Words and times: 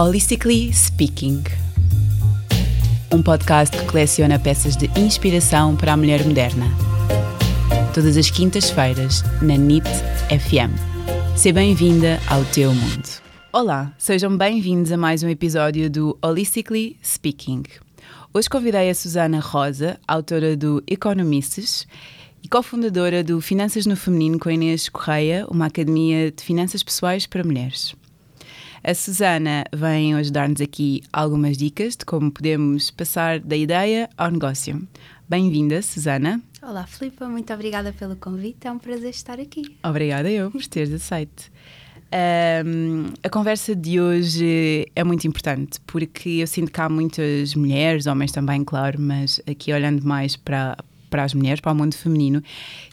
Holistically 0.00 0.72
Speaking. 0.72 1.42
Um 3.12 3.20
podcast 3.20 3.76
que 3.76 3.84
coleciona 3.84 4.38
peças 4.38 4.76
de 4.76 4.86
inspiração 4.96 5.74
para 5.74 5.94
a 5.94 5.96
mulher 5.96 6.24
moderna. 6.24 6.66
Todas 7.92 8.16
as 8.16 8.30
quintas-feiras, 8.30 9.24
na 9.42 9.56
NIT 9.56 9.88
FM. 10.28 10.70
Seja 11.36 11.52
bem-vinda 11.52 12.20
ao 12.28 12.44
teu 12.44 12.72
mundo. 12.72 13.08
Olá, 13.52 13.92
sejam 13.98 14.36
bem-vindos 14.36 14.92
a 14.92 14.96
mais 14.96 15.24
um 15.24 15.28
episódio 15.28 15.90
do 15.90 16.16
Holistically 16.24 16.96
Speaking. 17.04 17.64
Hoje 18.32 18.48
convidei 18.48 18.90
a 18.90 18.94
Susana 18.94 19.40
Rosa, 19.40 19.98
autora 20.06 20.56
do 20.56 20.80
Economists 20.86 21.88
e 22.40 22.48
cofundadora 22.48 23.24
do 23.24 23.40
Finanças 23.40 23.84
no 23.84 23.96
Feminino 23.96 24.38
com 24.38 24.48
Inês 24.48 24.88
Correia, 24.88 25.44
uma 25.50 25.66
academia 25.66 26.30
de 26.30 26.40
finanças 26.44 26.84
pessoais 26.84 27.26
para 27.26 27.42
mulheres. 27.42 27.96
A 28.82 28.94
Susana 28.94 29.64
vem 29.74 30.14
ajudar-nos 30.14 30.60
aqui 30.60 31.02
algumas 31.12 31.56
dicas 31.56 31.96
de 31.96 32.04
como 32.04 32.30
podemos 32.30 32.92
passar 32.92 33.40
da 33.40 33.56
ideia 33.56 34.08
ao 34.16 34.30
negócio. 34.30 34.86
Bem-vinda, 35.28 35.82
Susana. 35.82 36.40
Olá, 36.62 36.86
Filipa, 36.86 37.28
muito 37.28 37.52
obrigada 37.52 37.92
pelo 37.92 38.14
convite, 38.14 38.68
é 38.68 38.70
um 38.70 38.78
prazer 38.78 39.10
estar 39.10 39.40
aqui. 39.40 39.76
Obrigada 39.82 40.30
eu 40.30 40.50
por 40.50 40.64
teres 40.66 40.92
aceito. 40.92 41.50
Um, 42.64 43.12
a 43.22 43.28
conversa 43.28 43.74
de 43.74 44.00
hoje 44.00 44.86
é 44.94 45.02
muito 45.02 45.26
importante 45.26 45.80
porque 45.84 46.28
eu 46.28 46.46
sinto 46.46 46.70
que 46.70 46.80
há 46.80 46.88
muitas 46.88 47.56
mulheres, 47.56 48.06
homens 48.06 48.30
também, 48.30 48.62
claro, 48.64 49.00
mas 49.00 49.40
aqui 49.46 49.72
olhando 49.72 50.06
mais 50.06 50.36
para, 50.36 50.78
para 51.10 51.24
as 51.24 51.34
mulheres, 51.34 51.60
para 51.60 51.72
o 51.72 51.74
mundo 51.74 51.94
feminino, 51.94 52.42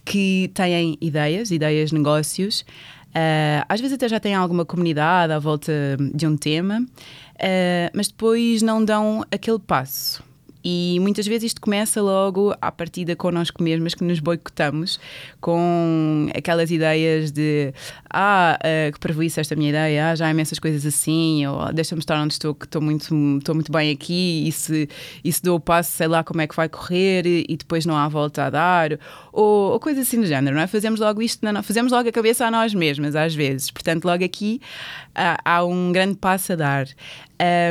que 0.03 0.49
têm 0.53 0.97
ideias, 0.99 1.51
ideias, 1.51 1.91
negócios, 1.91 2.65
Uh, 3.15 3.63
às 3.69 3.79
vezes 3.79 3.95
até 3.95 4.09
já 4.09 4.19
têm 4.19 4.35
alguma 4.35 4.65
comunidade 4.65 5.31
à 5.31 5.39
volta 5.39 5.71
de 6.13 6.27
um 6.27 6.35
tema, 6.35 6.81
uh, 6.81 7.89
mas 7.93 8.09
depois 8.09 8.61
não 8.61 8.83
dão 8.83 9.23
aquele 9.31 9.59
passo. 9.59 10.21
E 10.67 10.97
muitas 10.99 11.27
vezes 11.27 11.43
isto 11.43 11.61
começa 11.61 12.01
logo 12.01 12.55
à 12.59 12.71
partida 12.71 13.15
connosco 13.15 13.61
mesmas, 13.61 13.93
que 13.93 14.03
nos 14.03 14.19
boicotamos 14.19 14.99
com 15.39 16.27
aquelas 16.35 16.71
ideias 16.71 17.31
de 17.31 17.71
ah, 18.09 18.57
uh, 18.59 18.91
que 18.91 18.99
prejuízo 18.99 19.39
esta 19.39 19.55
minha 19.55 19.69
ideia, 19.69 20.09
ah, 20.09 20.15
já 20.15 20.25
há 20.25 20.31
imensas 20.31 20.57
coisas 20.57 20.83
assim, 20.83 21.45
ou 21.45 21.61
ah, 21.61 21.71
deixa-me 21.71 21.99
estar 21.99 22.19
onde 22.19 22.33
estou, 22.33 22.55
que 22.55 22.65
estou 22.65 22.81
muito, 22.81 23.03
estou 23.37 23.53
muito 23.53 23.71
bem 23.71 23.91
aqui, 23.91 24.47
e 24.47 24.51
se, 24.51 24.89
e 25.23 25.31
se 25.31 25.43
dou 25.43 25.57
o 25.57 25.59
passo, 25.59 25.91
sei 25.91 26.07
lá 26.07 26.23
como 26.23 26.41
é 26.41 26.47
que 26.47 26.55
vai 26.55 26.67
correr, 26.67 27.27
e 27.27 27.55
depois 27.55 27.85
não 27.85 27.95
há 27.95 28.07
volta 28.07 28.45
a 28.45 28.49
dar, 28.49 28.99
ou, 29.31 29.73
ou 29.73 29.79
coisas 29.79 30.07
assim 30.07 30.19
do 30.19 30.25
género, 30.25 30.55
não 30.55 30.63
é? 30.63 30.67
Fazemos 30.67 30.99
logo 30.99 31.21
isto, 31.21 31.45
não, 31.45 31.61
fazemos 31.61 31.91
logo 31.91 32.09
a 32.09 32.11
cabeça 32.11 32.43
a 32.43 32.49
nós 32.49 32.73
mesmas, 32.73 33.15
às 33.15 33.35
vezes. 33.35 33.69
Portanto, 33.69 34.05
logo 34.05 34.23
aqui 34.23 34.59
há, 35.13 35.63
um 35.63 35.91
grande 35.91 36.15
passo 36.15 36.53
a 36.53 36.55
dar. 36.55 36.87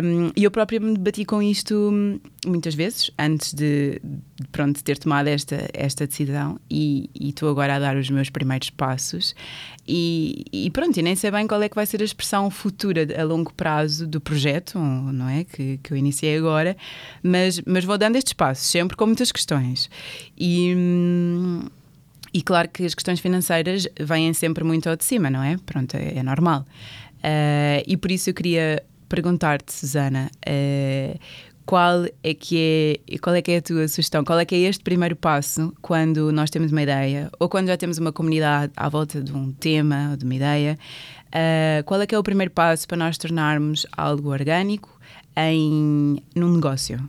Um, 0.05 0.31
e 0.37 0.45
eu 0.45 0.51
própria 0.51 0.79
me 0.79 0.93
debati 0.93 1.25
com 1.25 1.43
isto 1.43 2.21
muitas 2.45 2.75
vezes, 2.75 2.84
antes 3.19 3.55
de, 3.55 4.01
pronto, 4.51 4.83
ter 4.83 4.99
tomado 4.99 5.29
esta, 5.29 5.69
esta 5.73 6.07
decisão, 6.07 6.59
e, 6.71 7.11
estou 7.15 7.49
agora 7.49 7.77
a 7.77 7.79
dar 7.79 7.97
os 7.97 8.11
meus 8.11 8.31
primeiros 8.31 8.71
passos. 8.71 9.35
E, 9.87 10.45
e, 10.53 10.71
pronto, 10.71 10.97
e 10.99 11.03
nem 11.03 11.15
sei 11.15 11.31
bem 11.31 11.47
qual 11.47 11.63
é 11.63 11.69
que 11.69 11.75
vai 11.75 11.87
ser 11.87 12.01
a 12.01 12.05
expressão 12.05 12.51
futura 12.51 13.07
a 13.21 13.25
longo 13.25 13.53
prazo 13.53 14.07
do 14.07 14.21
projeto, 14.21 14.79
não 14.79 15.29
é? 15.29 15.45
Que, 15.45 15.79
que 15.83 15.93
eu 15.93 15.97
iniciei 15.97 16.37
agora, 16.37 16.77
mas, 17.23 17.61
mas 17.67 17.85
vou 17.85 17.99
dando 17.99 18.17
estes 18.17 18.33
passos, 18.33 18.67
sempre 18.67 18.97
com 18.97 19.07
muitas 19.07 19.31
questões. 19.31 19.91
E. 20.37 20.75
E 22.37 22.43
claro 22.43 22.69
que 22.69 22.85
as 22.85 22.97
questões 22.97 23.21
financeiras 23.21 23.87
vêm 24.01 24.35
sempre 24.35 24.65
muito 24.65 24.89
ao 24.89 24.97
de 24.97 25.05
cima, 25.05 25.31
não 25.31 25.41
é? 25.41 25.57
Pronto, 25.65 25.95
é, 25.95 26.19
é 26.19 26.23
normal. 26.25 26.67
Uh, 27.19 27.81
e 27.87 27.97
por 27.97 28.11
isso 28.11 28.29
eu 28.29 28.35
queria 28.35 28.83
perguntar-te, 29.09 29.73
Susana, 29.73 30.29
uh, 30.47 31.19
qual 31.67 32.05
é 32.23 32.35
que 32.35 33.01
é 33.09 33.19
qual 33.19 33.35
é 33.35 33.43
que 33.43 33.53
é 33.53 33.57
a 33.57 33.63
tua 33.63 33.89
sugestão? 33.89 34.25
Qual 34.25 34.39
é 34.39 34.45
que 34.45 34.55
é 34.55 34.59
este 34.59 34.83
primeiro 34.83 35.17
passo 35.17 35.73
quando 35.81 36.31
nós 36.31 36.51
temos 36.51 36.71
uma 36.71 36.83
ideia 36.83 37.31
ou 37.39 37.49
quando 37.49 37.69
já 37.69 37.77
temos 37.77 37.99
uma 37.99 38.13
comunidade 38.13 38.73
à 38.77 38.89
volta 38.89 39.23
de 39.23 39.33
um 39.33 39.53
tema 39.53 40.11
ou 40.11 40.17
de 40.17 40.25
uma 40.25 40.35
ideia? 40.35 40.79
Uh, 41.29 41.83
qual 41.85 42.01
é 42.01 42.07
que 42.07 42.15
é 42.15 42.19
o 42.19 42.23
primeiro 42.23 42.53
passo 42.53 42.87
para 42.87 42.97
nós 42.97 43.19
tornarmos 43.19 43.87
algo 43.97 44.31
orgânico 44.31 45.01
em 45.37 46.23
num 46.35 46.53
negócio? 46.53 47.09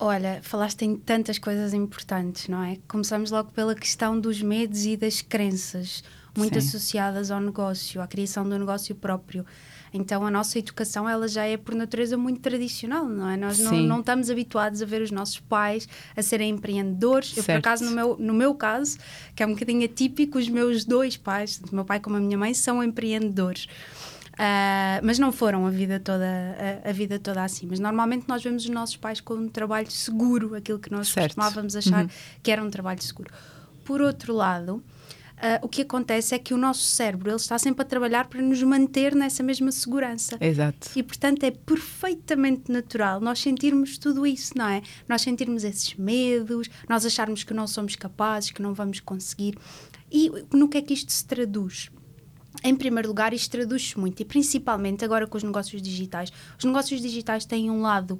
Olha, 0.00 0.40
falaste 0.42 0.82
em 0.82 0.96
tantas 0.96 1.38
coisas 1.38 1.74
importantes, 1.74 2.48
não 2.48 2.62
é? 2.62 2.78
Começamos 2.86 3.32
logo 3.32 3.50
pela 3.50 3.74
questão 3.74 4.18
dos 4.18 4.40
medos 4.40 4.86
e 4.86 4.96
das 4.96 5.20
crenças, 5.20 6.04
muito 6.36 6.60
Sim. 6.60 6.68
associadas 6.68 7.32
ao 7.32 7.40
negócio, 7.40 8.00
à 8.00 8.06
criação 8.06 8.48
do 8.48 8.56
negócio 8.56 8.94
próprio. 8.94 9.44
Então 9.92 10.26
a 10.26 10.30
nossa 10.30 10.58
educação 10.58 11.08
ela 11.08 11.28
já 11.28 11.44
é 11.44 11.56
por 11.56 11.74
natureza 11.74 12.16
muito 12.16 12.40
tradicional, 12.40 13.08
não 13.08 13.28
é? 13.28 13.36
Nós 13.36 13.58
não, 13.58 13.72
não, 13.72 14.00
estamos 14.00 14.30
habituados 14.30 14.82
a 14.82 14.86
ver 14.86 15.02
os 15.02 15.10
nossos 15.10 15.40
pais 15.40 15.88
a 16.16 16.22
serem 16.22 16.50
empreendedores. 16.50 17.30
Certo. 17.30 17.38
Eu, 17.38 17.54
por 17.54 17.58
acaso, 17.58 17.84
no 17.84 17.90
meu, 17.90 18.16
no 18.18 18.34
meu 18.34 18.54
caso, 18.54 18.98
que 19.34 19.42
é 19.42 19.46
um 19.46 19.52
bocadinho 19.52 19.84
atípico, 19.84 20.38
os 20.38 20.48
meus 20.48 20.84
dois 20.84 21.16
pais, 21.16 21.58
tanto 21.58 21.72
o 21.72 21.74
meu 21.74 21.84
pai 21.84 22.00
como 22.00 22.16
a 22.16 22.20
minha 22.20 22.38
mãe, 22.38 22.54
são 22.54 22.82
empreendedores. 22.82 23.68
Uh, 24.34 25.02
mas 25.02 25.18
não 25.18 25.32
foram 25.32 25.66
a 25.66 25.70
vida 25.70 25.98
toda 25.98 26.24
a, 26.84 26.90
a, 26.90 26.92
vida 26.92 27.18
toda 27.18 27.42
assim. 27.42 27.66
Mas 27.68 27.80
normalmente 27.80 28.26
nós 28.28 28.40
vemos 28.40 28.62
os 28.62 28.70
nossos 28.70 28.96
pais 28.96 29.20
com 29.20 29.34
um 29.34 29.48
trabalho 29.48 29.90
seguro, 29.90 30.54
aquilo 30.54 30.78
que 30.78 30.92
nós 30.92 31.08
certo. 31.08 31.34
costumávamos 31.34 31.74
achar 31.74 32.04
uhum. 32.04 32.10
que 32.40 32.52
era 32.52 32.62
um 32.62 32.70
trabalho 32.70 33.02
seguro. 33.02 33.32
Por 33.84 34.00
outro 34.00 34.32
lado, 34.32 34.80
uh, 35.38 35.64
o 35.64 35.68
que 35.68 35.82
acontece 35.82 36.34
é 36.34 36.38
que 36.38 36.52
o 36.52 36.56
nosso 36.56 36.82
cérebro 36.82 37.30
ele 37.30 37.36
está 37.36 37.58
sempre 37.58 37.82
a 37.82 37.84
trabalhar 37.84 38.28
para 38.28 38.40
nos 38.42 38.62
manter 38.62 39.14
nessa 39.14 39.42
mesma 39.42 39.72
segurança. 39.72 40.36
Exato. 40.40 40.90
E 40.94 41.02
portanto 41.02 41.44
é 41.44 41.50
perfeitamente 41.50 42.70
natural 42.70 43.20
nós 43.20 43.38
sentirmos 43.38 43.98
tudo 43.98 44.26
isso, 44.26 44.56
não 44.56 44.68
é? 44.68 44.82
Nós 45.08 45.22
sentirmos 45.22 45.64
esses 45.64 45.94
medos, 45.94 46.68
nós 46.88 47.04
acharmos 47.04 47.44
que 47.44 47.54
não 47.54 47.66
somos 47.66 47.96
capazes, 47.96 48.50
que 48.50 48.62
não 48.62 48.74
vamos 48.74 49.00
conseguir. 49.00 49.56
E 50.10 50.30
no 50.52 50.68
que 50.68 50.78
é 50.78 50.82
que 50.82 50.94
isto 50.94 51.12
se 51.12 51.24
traduz? 51.24 51.90
Em 52.64 52.74
primeiro 52.74 53.08
lugar, 53.08 53.32
isto 53.32 53.50
traduz-se 53.50 53.98
muito, 53.98 54.20
e 54.20 54.24
principalmente 54.24 55.04
agora 55.04 55.26
com 55.26 55.36
os 55.36 55.44
negócios 55.44 55.80
digitais. 55.80 56.32
Os 56.58 56.64
negócios 56.64 57.00
digitais 57.00 57.44
têm 57.44 57.70
um 57.70 57.82
lado 57.82 58.18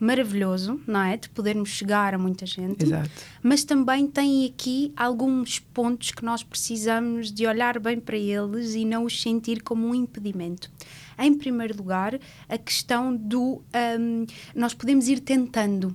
maravilhoso, 0.00 0.80
não 0.86 1.02
é? 1.02 1.18
De 1.18 1.28
podermos 1.28 1.68
chegar 1.68 2.14
a 2.14 2.18
muita 2.18 2.46
gente. 2.46 2.84
Exato. 2.84 3.10
Mas 3.42 3.62
também 3.62 4.06
tem 4.06 4.46
aqui 4.46 4.92
alguns 4.96 5.58
pontos 5.58 6.10
que 6.10 6.24
nós 6.24 6.42
precisamos 6.42 7.30
de 7.30 7.46
olhar 7.46 7.78
bem 7.78 8.00
para 8.00 8.16
eles 8.16 8.74
e 8.74 8.84
não 8.86 9.04
os 9.04 9.20
sentir 9.20 9.62
como 9.62 9.86
um 9.86 9.94
impedimento. 9.94 10.70
Em 11.18 11.34
primeiro 11.34 11.76
lugar, 11.76 12.18
a 12.48 12.56
questão 12.56 13.14
do 13.14 13.62
um, 13.98 14.26
nós 14.54 14.72
podemos 14.72 15.06
ir 15.06 15.20
tentando. 15.20 15.94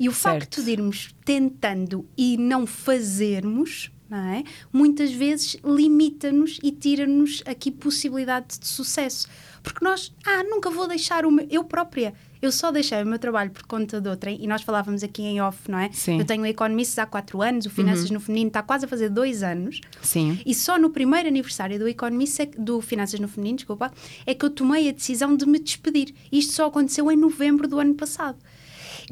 E 0.00 0.08
o 0.08 0.12
certo. 0.12 0.40
facto 0.40 0.64
de 0.64 0.70
irmos 0.70 1.14
tentando 1.24 2.08
e 2.16 2.36
não 2.38 2.66
fazermos, 2.66 3.90
não 4.08 4.18
é? 4.18 4.42
Muitas 4.72 5.12
vezes 5.12 5.56
limita-nos 5.62 6.58
e 6.62 6.72
tira-nos 6.72 7.42
aqui 7.44 7.70
possibilidade 7.70 8.58
de 8.58 8.66
sucesso. 8.66 9.28
Porque 9.62 9.84
nós, 9.84 10.14
ah, 10.24 10.42
nunca 10.44 10.70
vou 10.70 10.88
deixar 10.88 11.26
o 11.26 11.30
meu, 11.30 11.46
eu 11.50 11.62
própria, 11.62 12.14
eu 12.40 12.52
só 12.52 12.70
deixei 12.70 13.02
o 13.02 13.06
meu 13.06 13.18
trabalho 13.18 13.50
por 13.50 13.64
conta 13.64 14.00
de 14.00 14.08
outra, 14.08 14.30
e 14.30 14.46
nós 14.46 14.62
falávamos 14.62 15.02
aqui 15.02 15.22
em 15.22 15.40
off, 15.40 15.70
não 15.70 15.78
é? 15.78 15.90
Sim. 15.92 16.18
Eu 16.18 16.24
tenho 16.24 16.42
o 16.42 16.46
Economists 16.46 16.98
há 16.98 17.06
quatro 17.06 17.42
anos, 17.42 17.66
o 17.66 17.70
Finanças 17.70 18.08
uhum. 18.08 18.14
no 18.14 18.20
Feminino 18.20 18.48
está 18.48 18.62
quase 18.62 18.84
a 18.84 18.88
fazer 18.88 19.08
dois 19.08 19.42
anos. 19.42 19.80
Sim. 20.02 20.40
E 20.44 20.54
só 20.54 20.78
no 20.78 20.90
primeiro 20.90 21.28
aniversário 21.28 21.78
do 21.78 21.88
Economists, 21.88 22.40
é 22.40 22.46
do 22.46 22.80
Finanças 22.80 23.18
no 23.20 23.28
Feminino, 23.28 23.56
desculpa, 23.56 23.92
é 24.26 24.34
que 24.34 24.44
eu 24.44 24.50
tomei 24.50 24.88
a 24.88 24.92
decisão 24.92 25.36
de 25.36 25.46
me 25.46 25.58
despedir. 25.58 26.14
Isto 26.30 26.52
só 26.52 26.66
aconteceu 26.66 27.10
em 27.10 27.16
novembro 27.16 27.66
do 27.66 27.78
ano 27.78 27.94
passado. 27.94 28.38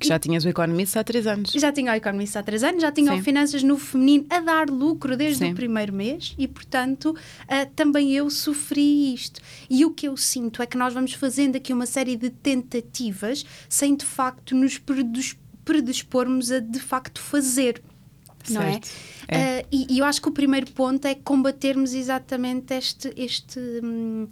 Que 0.00 0.06
já 0.08 0.18
tinhas 0.18 0.44
o 0.44 0.48
Economist 0.48 0.98
há 0.98 1.04
três 1.04 1.26
anos. 1.26 1.52
Já 1.52 1.72
tinha 1.72 1.92
o 1.92 1.94
Economist 1.94 2.36
há 2.36 2.42
três 2.42 2.62
anos, 2.62 2.82
já 2.82 2.92
tinha 2.92 3.12
Sim. 3.12 3.18
o 3.18 3.22
Finanças 3.22 3.62
no 3.62 3.78
Feminino 3.78 4.26
a 4.28 4.40
dar 4.40 4.68
lucro 4.68 5.16
desde 5.16 5.44
Sim. 5.44 5.52
o 5.52 5.54
primeiro 5.54 5.92
mês 5.92 6.34
e, 6.36 6.46
portanto, 6.46 7.10
uh, 7.10 7.70
também 7.74 8.12
eu 8.12 8.28
sofri 8.28 9.14
isto. 9.14 9.40
E 9.70 9.84
o 9.84 9.90
que 9.90 10.06
eu 10.08 10.16
sinto 10.16 10.62
é 10.62 10.66
que 10.66 10.76
nós 10.76 10.92
vamos 10.92 11.12
fazendo 11.14 11.56
aqui 11.56 11.72
uma 11.72 11.86
série 11.86 12.16
de 12.16 12.30
tentativas 12.30 13.44
sem 13.68 13.96
de 13.96 14.04
facto 14.04 14.54
nos 14.54 14.80
predispormos 15.64 16.52
a 16.52 16.60
de 16.60 16.80
facto 16.80 17.20
fazer. 17.20 17.82
Não 18.48 18.62
é? 18.62 18.80
é? 19.28 19.62
Uh, 19.62 19.66
e, 19.72 19.94
e, 19.94 19.98
eu 19.98 20.04
acho 20.04 20.22
que 20.22 20.28
o 20.28 20.32
primeiro 20.32 20.70
ponto 20.70 21.04
é 21.06 21.14
combatermos 21.14 21.94
exatamente 21.94 22.72
este, 22.74 23.12
este, 23.16 23.58
hum, 23.82 24.28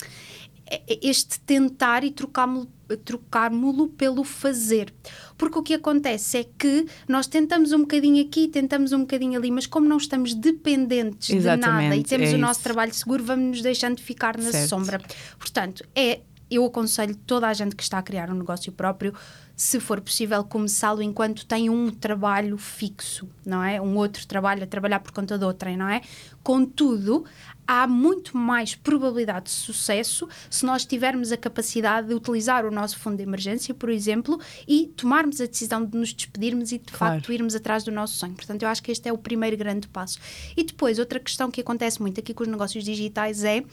este 1.03 1.41
tentar 1.41 2.05
e 2.05 2.11
trocá-lo 2.11 2.69
trocarmos-lo 3.05 3.89
pelo 3.89 4.25
fazer. 4.25 4.93
Porque 5.37 5.59
o 5.59 5.63
que 5.63 5.75
acontece 5.75 6.39
é 6.39 6.45
que 6.45 6.87
nós 7.09 7.27
tentamos 7.27 7.73
um 7.73 7.81
bocadinho 7.81 8.25
aqui, 8.25 8.49
tentamos 8.49 8.93
um 8.93 9.01
bocadinho 9.01 9.39
ali, 9.39 9.51
mas 9.51 9.67
como 9.67 9.87
não 9.89 9.97
estamos 9.97 10.35
dependentes 10.35 11.31
Exatamente, 11.31 11.65
de 11.65 11.83
nada 11.83 11.97
e 11.97 12.03
temos 12.03 12.31
é 12.31 12.35
o 12.35 12.39
nosso 12.39 12.61
trabalho 12.61 12.95
seguro, 12.95 13.25
vamos 13.25 13.47
nos 13.47 13.63
deixando 13.63 14.01
ficar 14.01 14.37
na 14.37 14.51
certo. 14.51 14.69
sombra. 14.69 15.01
Portanto, 15.39 15.85
é 15.95 16.21
eu 16.51 16.65
aconselho 16.65 17.15
toda 17.15 17.49
a 17.49 17.53
gente 17.53 17.75
que 17.75 17.83
está 17.83 17.99
a 17.99 18.03
criar 18.03 18.31
um 18.31 18.35
negócio 18.35 18.71
próprio, 18.73 19.15
se 19.57 19.79
for 19.79 20.01
possível, 20.01 20.43
começá-lo 20.43 21.01
enquanto 21.01 21.47
tem 21.47 21.71
um 21.71 21.91
trabalho 21.91 22.59
fixo, 22.59 23.29
não 23.47 23.63
é? 23.63 23.81
Um 23.81 23.97
outro 23.97 24.27
trabalho 24.27 24.65
a 24.65 24.67
trabalhar 24.67 24.99
por 24.99 25.13
conta 25.13 25.39
de 25.39 25.45
outrem, 25.45 25.77
não 25.77 25.89
é? 25.89 26.01
Contudo, 26.43 27.25
há 27.67 27.87
muito 27.87 28.37
mais 28.37 28.75
probabilidade 28.75 29.47
de 29.47 29.53
sucesso 29.53 30.29
se 30.51 30.67
nós 30.67 30.85
tivermos 30.85 31.31
a 31.31 31.37
capacidade 31.37 32.09
de 32.09 32.15
utilizar 32.15 32.67
o 32.67 32.71
nosso 32.71 32.99
fundo 32.99 33.17
de 33.17 33.23
emergência, 33.23 33.73
por 33.73 33.91
exemplo, 33.91 34.41
e 34.67 34.89
tomarmos 34.97 35.41
a 35.41 35.47
decisão 35.47 35.85
de 35.85 35.97
nos 35.97 36.13
despedirmos 36.13 36.73
e 36.73 36.79
de 36.79 36.93
claro. 36.93 37.15
facto 37.15 37.33
irmos 37.33 37.55
atrás 37.55 37.85
do 37.85 37.93
nosso 37.93 38.15
sonho. 38.15 38.35
Portanto, 38.35 38.63
eu 38.63 38.69
acho 38.69 38.83
que 38.83 38.91
este 38.91 39.09
é 39.09 39.13
o 39.13 39.19
primeiro 39.19 39.57
grande 39.57 39.87
passo. 39.87 40.19
E 40.57 40.65
depois, 40.65 40.99
outra 40.99 41.21
questão 41.21 41.49
que 41.51 41.61
acontece 41.61 42.03
muito 42.03 42.19
aqui 42.19 42.35
com 42.35 42.43
os 42.43 42.49
negócios 42.49 42.85
digitais 42.85 43.45
é 43.45 43.65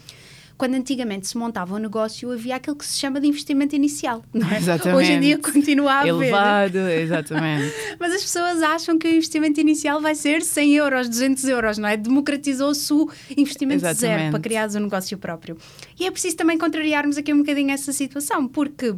quando 0.62 0.76
antigamente 0.76 1.28
se 1.28 1.36
montava 1.40 1.74
um 1.74 1.80
negócio, 1.80 2.32
havia 2.32 2.58
aquilo 2.58 2.76
que 2.76 2.86
se 2.86 3.00
chama 3.00 3.20
de 3.20 3.26
investimento 3.26 3.76
inicial. 3.76 4.24
É? 4.32 4.58
Exatamente. 4.58 4.96
Hoje 4.96 5.12
em 5.14 5.20
dia 5.20 5.40
continua 5.40 5.92
a 5.92 6.00
haver. 6.02 6.10
Elevado, 6.10 6.78
exatamente. 6.78 7.74
Mas 8.00 8.14
as 8.14 8.22
pessoas 8.22 8.62
acham 8.62 8.96
que 9.00 9.08
o 9.08 9.10
investimento 9.10 9.60
inicial 9.60 10.00
vai 10.00 10.14
ser 10.14 10.44
100 10.44 10.76
euros, 10.76 11.10
200 11.10 11.46
euros, 11.46 11.80
não 11.80 11.90
é? 11.90 11.98
Democratizou-se 11.98 12.94
o 12.94 13.10
investimento 13.36 13.84
exatamente. 13.84 14.20
zero 14.20 14.30
para 14.30 14.40
criar 14.40 14.70
um 14.70 14.82
negócio 14.82 15.18
próprio. 15.18 15.58
E 16.00 16.06
é 16.06 16.12
preciso 16.12 16.38
também 16.38 16.60
contrariarmos 16.60 17.18
aqui 17.18 17.34
um 17.34 17.40
bocadinho 17.40 17.72
essa 17.72 17.92
situação, 17.92 18.48
porque 18.48 18.94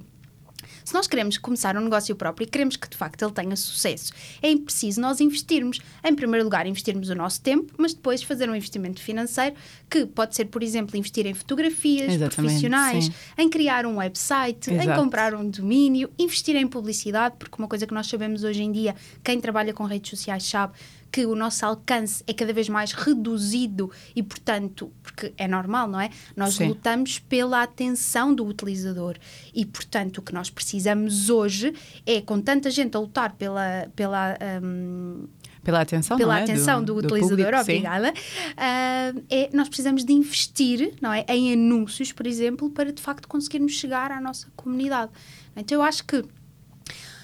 se 0.83 0.93
nós 0.93 1.07
queremos 1.07 1.37
começar 1.37 1.77
um 1.77 1.81
negócio 1.81 2.15
próprio 2.15 2.45
e 2.45 2.47
queremos 2.47 2.75
que 2.75 2.87
de 2.87 2.97
facto 2.97 3.23
ele 3.23 3.31
tenha 3.31 3.55
sucesso, 3.55 4.13
é 4.41 4.55
preciso 4.55 5.01
nós 5.01 5.19
investirmos. 5.21 5.79
Em 6.03 6.13
primeiro 6.15 6.43
lugar, 6.43 6.65
investirmos 6.65 7.09
o 7.09 7.15
nosso 7.15 7.41
tempo, 7.41 7.73
mas 7.77 7.93
depois 7.93 8.23
fazer 8.23 8.49
um 8.49 8.55
investimento 8.55 9.01
financeiro 9.01 9.55
que 9.89 10.05
pode 10.05 10.35
ser, 10.35 10.45
por 10.45 10.63
exemplo, 10.63 10.97
investir 10.97 11.25
em 11.25 11.33
fotografias 11.33 12.13
Exatamente, 12.13 12.35
profissionais, 12.35 13.05
sim. 13.05 13.13
em 13.37 13.49
criar 13.49 13.85
um 13.85 13.97
website, 13.97 14.71
Exato. 14.71 14.89
em 14.89 14.95
comprar 14.95 15.33
um 15.33 15.49
domínio, 15.49 16.09
investir 16.17 16.55
em 16.55 16.67
publicidade, 16.67 17.35
porque 17.37 17.55
uma 17.57 17.67
coisa 17.67 17.85
que 17.85 17.93
nós 17.93 18.07
sabemos 18.07 18.43
hoje 18.43 18.63
em 18.63 18.71
dia, 18.71 18.95
quem 19.23 19.39
trabalha 19.39 19.73
com 19.73 19.83
redes 19.85 20.09
sociais 20.09 20.43
sabe 20.43 20.73
que 21.13 21.27
o 21.27 21.35
nosso 21.35 21.63
alcance 21.63 22.23
é 22.25 22.33
cada 22.33 22.51
vez 22.51 22.67
mais 22.67 22.91
reduzido 22.91 23.91
e, 24.15 24.23
portanto, 24.23 24.91
porque 25.03 25.31
é 25.37 25.47
normal, 25.47 25.87
não 25.87 26.01
é? 26.01 26.09
Nós 26.35 26.55
Sim. 26.55 26.69
lutamos 26.69 27.19
pela 27.19 27.61
atenção 27.61 28.33
do 28.33 28.43
utilizador 28.43 29.15
e, 29.53 29.63
portanto, 29.63 30.17
o 30.17 30.21
que 30.23 30.33
nós 30.33 30.49
precisamos 30.49 31.29
hoje 31.29 31.71
é, 32.03 32.19
com 32.19 32.41
tanta 32.41 32.71
gente 32.71 32.97
a 32.97 32.99
lutar 32.99 33.33
pela. 33.33 33.87
pela 33.95 34.35
um, 34.63 35.27
pela 35.63 35.81
atenção, 35.81 36.17
pela 36.17 36.39
é? 36.39 36.43
atenção 36.43 36.83
do, 36.83 36.95
do, 36.95 37.01
do 37.03 37.07
utilizador, 37.13 37.45
público, 37.45 37.61
obrigada. 37.61 38.09
Uh, 38.09 39.23
é, 39.29 39.49
nós 39.53 39.69
precisamos 39.69 40.03
de 40.03 40.11
investir, 40.13 40.95
não 40.99 41.13
é, 41.13 41.23
em 41.29 41.53
anúncios, 41.53 42.11
por 42.11 42.25
exemplo, 42.25 42.71
para 42.71 42.91
de 42.91 43.01
facto 43.01 43.27
conseguirmos 43.27 43.73
chegar 43.73 44.11
à 44.11 44.19
nossa 44.19 44.47
comunidade. 44.55 45.11
Então 45.55 45.77
eu 45.77 45.83
acho 45.83 46.03
que 46.05 46.25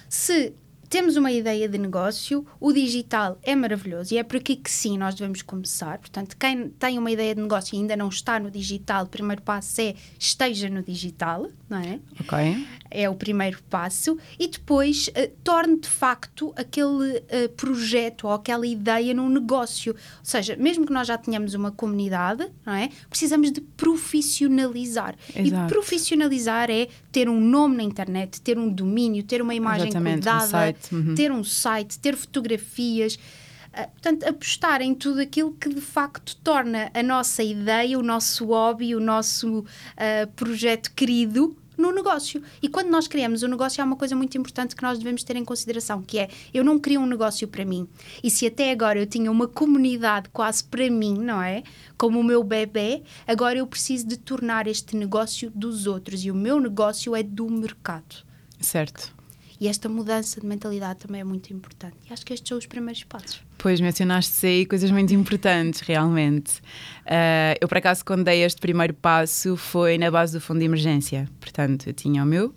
se 0.07 0.53
temos 0.89 1.15
uma 1.15 1.31
ideia 1.31 1.69
de 1.69 1.77
negócio, 1.77 2.45
o 2.59 2.74
digital 2.74 3.38
é 3.44 3.56
maravilhoso 3.56 4.13
e 4.13 4.18
é 4.18 4.24
por 4.24 4.38
aqui 4.38 4.56
que 4.56 4.71
sim 4.71 4.97
nós 4.97 5.13
devemos 5.13 5.41
começar. 5.41 6.00
Portanto, 6.00 6.36
quem 6.38 6.69
tem 6.69 6.97
uma 6.97 7.12
ideia 7.12 7.36
de 7.36 7.41
negócio 7.41 7.75
e 7.75 7.80
ainda 7.80 7.95
não 7.95 8.09
está 8.09 8.39
no 8.39 8.50
digital, 8.50 9.06
o 9.06 9.07
primeiro 9.07 9.41
passo 9.41 9.81
é 9.81 9.94
esteja 10.18 10.68
no 10.69 10.81
digital, 10.81 11.47
não 11.69 11.77
é? 11.77 12.00
Ok. 12.19 12.68
É 12.89 13.07
o 13.07 13.13
primeiro 13.13 13.62
passo. 13.69 14.18
E 14.39 14.47
depois 14.47 15.09
uh, 15.09 15.30
torne 15.44 15.80
de 15.80 15.88
facto 15.88 16.51
aquele 16.56 17.19
uh, 17.19 17.50
projeto 17.56 18.25
ou 18.25 18.33
aquela 18.33 18.65
ideia 18.65 19.13
num 19.13 19.30
negócio. 19.30 19.94
Ou 19.94 20.25
seja, 20.25 20.56
mesmo 20.56 20.88
que 20.88 20.92
nós 20.92 21.07
já 21.07 21.18
tenhamos 21.18 21.53
uma 21.53 21.71
comunidade, 21.71 22.47
não 22.65 22.74
é? 22.74 22.89
Precisamos 23.09 23.51
de 23.51 23.62
profissionalizar. 23.62 25.15
Exato. 25.35 25.65
E 25.65 25.68
profissionalizar 25.68 26.71
é 26.71 26.88
ter 27.12 27.30
um 27.30 27.39
nome 27.39 27.77
na 27.77 27.83
internet, 27.83 28.42
ter 28.42 28.57
um 28.57 28.69
domínio, 28.69 29.24
ter 29.24 29.42
uma 29.42 29.53
imagem 29.53 29.89
Exatamente, 29.89 30.24
cuidada. 30.24 30.57
Um 30.57 30.78
uhum. 30.91 31.15
ter 31.15 31.31
um 31.31 31.43
site, 31.43 31.99
ter 31.99 32.15
fotografias. 32.15 33.15
Uh, 33.15 33.89
portanto, 33.91 34.23
apostar 34.23 34.81
em 34.81 34.95
tudo 34.95 35.19
aquilo 35.21 35.53
que 35.53 35.69
de 35.69 35.81
facto 35.81 36.35
torna 36.37 36.91
a 36.93 37.03
nossa 37.03 37.43
ideia, 37.43 37.97
o 37.99 38.03
nosso 38.03 38.45
hobby, 38.45 38.95
o 38.95 38.99
nosso 38.99 39.59
uh, 39.59 40.27
projeto 40.35 40.91
querido 40.93 41.55
no 41.79 41.91
negócio. 41.91 42.43
E 42.61 42.67
quando 42.67 42.89
nós 42.89 43.07
criamos 43.07 43.41
um 43.41 43.47
negócio, 43.47 43.81
há 43.81 43.85
uma 43.85 43.95
coisa 43.95 44.15
muito 44.15 44.37
importante 44.37 44.75
que 44.75 44.83
nós 44.83 44.97
devemos 44.99 45.23
ter 45.23 45.35
em 45.37 45.45
consideração, 45.45 46.01
que 46.01 46.19
é, 46.19 46.29
eu 46.53 46.63
não 46.63 46.77
crio 46.77 46.99
um 46.99 47.05
negócio 47.05 47.47
para 47.47 47.63
mim. 47.63 47.87
E 48.21 48.29
se 48.29 48.45
até 48.45 48.71
agora 48.71 48.99
eu 48.99 49.07
tinha 49.07 49.31
uma 49.31 49.47
comunidade 49.47 50.29
quase 50.29 50.63
para 50.63 50.89
mim, 50.89 51.17
não 51.17 51.41
é? 51.41 51.63
Como 51.97 52.19
o 52.19 52.23
meu 52.23 52.43
bebê, 52.43 53.01
agora 53.25 53.57
eu 53.57 53.65
preciso 53.65 54.05
de 54.05 54.17
tornar 54.17 54.67
este 54.67 54.95
negócio 54.95 55.49
dos 55.55 55.87
outros. 55.87 56.23
E 56.23 56.29
o 56.29 56.35
meu 56.35 56.59
negócio 56.59 57.15
é 57.15 57.23
do 57.23 57.49
mercado. 57.49 58.17
Certo. 58.59 59.19
E 59.59 59.67
esta 59.67 59.89
mudança 59.89 60.39
de 60.39 60.47
mentalidade 60.47 61.00
também 61.00 61.19
é 61.21 61.23
muito 61.23 61.51
importante. 61.51 61.95
E 62.09 62.13
acho 62.13 62.25
que 62.25 62.33
estes 62.33 62.47
são 62.47 62.57
os 62.57 62.65
primeiros 62.65 63.03
passos. 63.03 63.41
Pois, 63.57 63.81
mencionaste 63.81 64.45
aí 64.45 64.65
coisas 64.65 64.89
muito 64.89 65.13
importantes, 65.13 65.81
realmente. 65.81 66.59
Uh, 67.06 67.59
eu, 67.59 67.67
por 67.67 67.77
acaso, 67.77 68.06
quando 68.06 68.23
dei 68.23 68.44
este 68.44 68.61
primeiro 68.61 68.94
passo, 68.94 69.57
foi 69.57 69.97
na 69.97 70.09
base 70.09 70.31
do 70.33 70.39
fundo 70.39 70.59
de 70.59 70.65
emergência. 70.65 71.27
Portanto, 71.41 71.88
eu 71.88 71.94
tinha 71.94 72.23
o 72.23 72.25
meu 72.25 72.56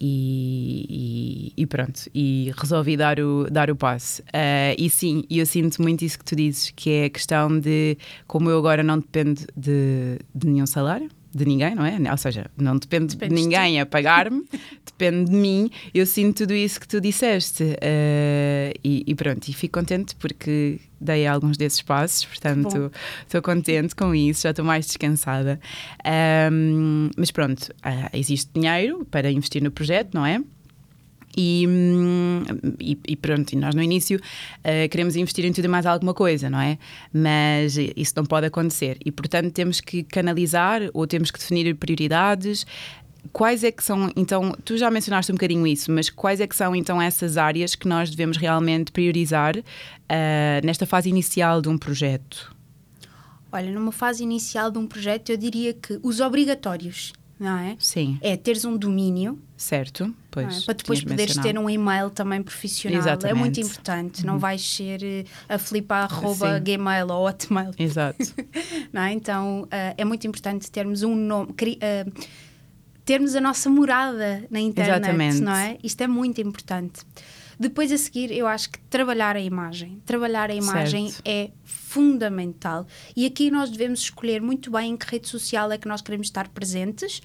e, 0.00 1.52
e, 1.56 1.62
e 1.62 1.66
pronto, 1.66 2.10
e 2.14 2.52
resolvi 2.56 2.96
dar 2.96 3.18
o, 3.20 3.46
dar 3.50 3.70
o 3.70 3.76
passo. 3.76 4.22
Uh, 4.22 4.74
e 4.76 4.90
sim, 4.90 5.24
eu 5.30 5.46
sinto 5.46 5.80
muito 5.80 6.04
isso 6.04 6.18
que 6.18 6.24
tu 6.24 6.36
dizes, 6.36 6.72
que 6.74 6.90
é 6.90 7.04
a 7.06 7.10
questão 7.10 7.58
de 7.58 7.96
como 8.26 8.50
eu 8.50 8.58
agora 8.58 8.82
não 8.82 8.98
dependo 8.98 9.42
de, 9.56 10.18
de 10.34 10.46
nenhum 10.46 10.66
salário, 10.66 11.08
de 11.36 11.44
ninguém, 11.44 11.74
não 11.74 11.84
é? 11.84 11.98
Ou 12.10 12.16
seja, 12.16 12.50
não 12.56 12.76
depende 12.76 13.16
de 13.16 13.28
ninguém 13.28 13.80
a 13.80 13.86
pagar-me, 13.86 14.44
depende 14.84 15.30
de 15.30 15.36
mim. 15.36 15.70
Eu 15.94 16.06
sinto 16.06 16.38
tudo 16.38 16.54
isso 16.54 16.80
que 16.80 16.88
tu 16.88 17.00
disseste 17.00 17.62
uh, 17.62 18.78
e, 18.82 19.04
e, 19.06 19.14
pronto, 19.14 19.46
e 19.48 19.52
fico 19.52 19.78
contente 19.78 20.16
porque 20.16 20.80
dei 21.00 21.26
alguns 21.26 21.56
desses 21.56 21.82
passos, 21.82 22.24
portanto 22.24 22.90
estou 23.22 23.42
contente 23.42 23.94
com 23.94 24.14
isso, 24.14 24.42
já 24.42 24.50
estou 24.50 24.64
mais 24.64 24.86
descansada. 24.86 25.60
Um, 26.50 27.10
mas 27.16 27.30
pronto, 27.30 27.62
uh, 27.84 28.10
existe 28.12 28.50
dinheiro 28.54 29.06
para 29.10 29.30
investir 29.30 29.62
no 29.62 29.70
projeto, 29.70 30.14
não 30.14 30.24
é? 30.24 30.40
E, 31.36 31.66
e, 32.80 32.98
e, 33.08 33.16
pronto, 33.16 33.52
e 33.52 33.56
nós 33.56 33.74
no 33.74 33.82
início 33.82 34.18
uh, 34.18 34.88
queremos 34.88 35.16
investir 35.16 35.44
em 35.44 35.52
tudo 35.52 35.66
e 35.66 35.68
mais 35.68 35.84
alguma 35.84 36.14
coisa, 36.14 36.48
não 36.48 36.60
é? 36.60 36.78
Mas 37.12 37.76
isso 37.76 38.14
não 38.16 38.24
pode 38.24 38.46
acontecer 38.46 38.96
e, 39.04 39.12
portanto, 39.12 39.52
temos 39.52 39.80
que 39.80 40.02
canalizar 40.02 40.82
ou 40.94 41.06
temos 41.06 41.30
que 41.30 41.38
definir 41.38 41.74
prioridades. 41.74 42.66
Quais 43.32 43.64
é 43.64 43.72
que 43.72 43.84
são, 43.84 44.10
então, 44.16 44.56
tu 44.64 44.78
já 44.78 44.90
mencionaste 44.90 45.30
um 45.32 45.34
bocadinho 45.34 45.66
isso, 45.66 45.90
mas 45.90 46.08
quais 46.08 46.40
é 46.40 46.46
que 46.46 46.56
são 46.56 46.74
então 46.74 47.02
essas 47.02 47.36
áreas 47.36 47.74
que 47.74 47.86
nós 47.86 48.08
devemos 48.08 48.36
realmente 48.36 48.92
priorizar 48.92 49.56
uh, 49.58 49.62
nesta 50.64 50.86
fase 50.86 51.08
inicial 51.08 51.60
de 51.60 51.68
um 51.68 51.76
projeto? 51.76 52.54
Olha, 53.52 53.70
numa 53.70 53.92
fase 53.92 54.22
inicial 54.22 54.70
de 54.70 54.78
um 54.78 54.86
projeto, 54.86 55.30
eu 55.30 55.36
diria 55.36 55.74
que 55.74 55.98
os 56.02 56.20
obrigatórios 56.20 57.12
não 57.38 57.58
é? 57.58 57.76
Sim. 57.78 58.18
É 58.22 58.36
teres 58.36 58.64
um 58.64 58.76
domínio. 58.76 59.38
Certo, 59.56 60.14
pois. 60.30 60.62
É? 60.62 60.64
Para 60.64 60.74
depois 60.74 61.02
poderes 61.02 61.36
ter 61.36 61.58
um 61.58 61.68
e-mail 61.68 62.10
também 62.10 62.42
profissional. 62.42 62.98
Exatamente. 62.98 63.36
É 63.36 63.38
muito 63.38 63.60
importante. 63.60 64.20
Uhum. 64.20 64.26
Não 64.26 64.38
vais 64.38 64.62
ser 64.62 65.00
uh, 65.02 65.54
a 65.54 65.58
flipar 65.58 66.12
arroba 66.12 66.58
gmail 66.58 67.08
ou 67.08 67.26
hotmail. 67.26 67.72
Exato. 67.78 68.18
não 68.92 69.02
é? 69.02 69.12
Então 69.12 69.62
uh, 69.64 69.94
é 69.96 70.04
muito 70.04 70.26
importante 70.26 70.70
termos 70.70 71.02
um 71.02 71.14
nome. 71.14 71.50
Uh, 71.50 72.12
termos 73.04 73.36
a 73.36 73.40
nossa 73.40 73.70
morada 73.70 74.44
na 74.50 74.60
internet, 74.60 74.98
Exatamente. 74.98 75.40
não 75.40 75.54
é? 75.54 75.78
Isto 75.82 76.02
é 76.02 76.08
muito 76.08 76.40
importante. 76.40 77.02
Depois 77.58 77.90
a 77.90 77.96
seguir, 77.96 78.30
eu 78.30 78.46
acho 78.46 78.70
que 78.70 78.78
trabalhar 78.90 79.34
a 79.34 79.40
imagem. 79.40 80.00
Trabalhar 80.04 80.50
a 80.50 80.54
imagem 80.54 81.08
certo. 81.08 81.26
é 81.26 81.50
fundamental. 81.64 82.86
E 83.16 83.24
aqui 83.24 83.50
nós 83.50 83.70
devemos 83.70 84.00
escolher 84.00 84.42
muito 84.42 84.70
bem 84.70 84.92
em 84.92 84.96
que 84.96 85.06
rede 85.06 85.26
social 85.26 85.72
é 85.72 85.78
que 85.78 85.88
nós 85.88 86.02
queremos 86.02 86.26
estar 86.26 86.48
presentes. 86.48 87.22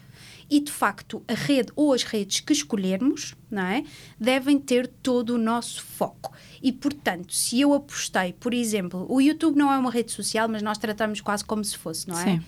E 0.49 0.59
de 0.59 0.71
facto, 0.71 1.23
a 1.27 1.33
rede 1.33 1.71
ou 1.75 1.93
as 1.93 2.03
redes 2.03 2.41
que 2.41 2.51
escolhermos 2.51 3.35
não 3.49 3.63
é, 3.63 3.83
devem 4.19 4.59
ter 4.59 4.85
todo 4.85 5.35
o 5.35 5.37
nosso 5.37 5.81
foco. 5.81 6.33
E 6.61 6.71
portanto, 6.71 7.33
se 7.33 7.61
eu 7.61 7.73
apostei, 7.73 8.33
por 8.33 8.53
exemplo, 8.53 9.05
o 9.09 9.21
YouTube 9.21 9.57
não 9.57 9.71
é 9.71 9.77
uma 9.77 9.89
rede 9.89 10.11
social, 10.11 10.49
mas 10.49 10.61
nós 10.61 10.77
tratamos 10.77 11.21
quase 11.21 11.43
como 11.43 11.63
se 11.63 11.77
fosse, 11.77 12.07
não 12.07 12.19
é? 12.19 12.23
Sim. 12.23 12.41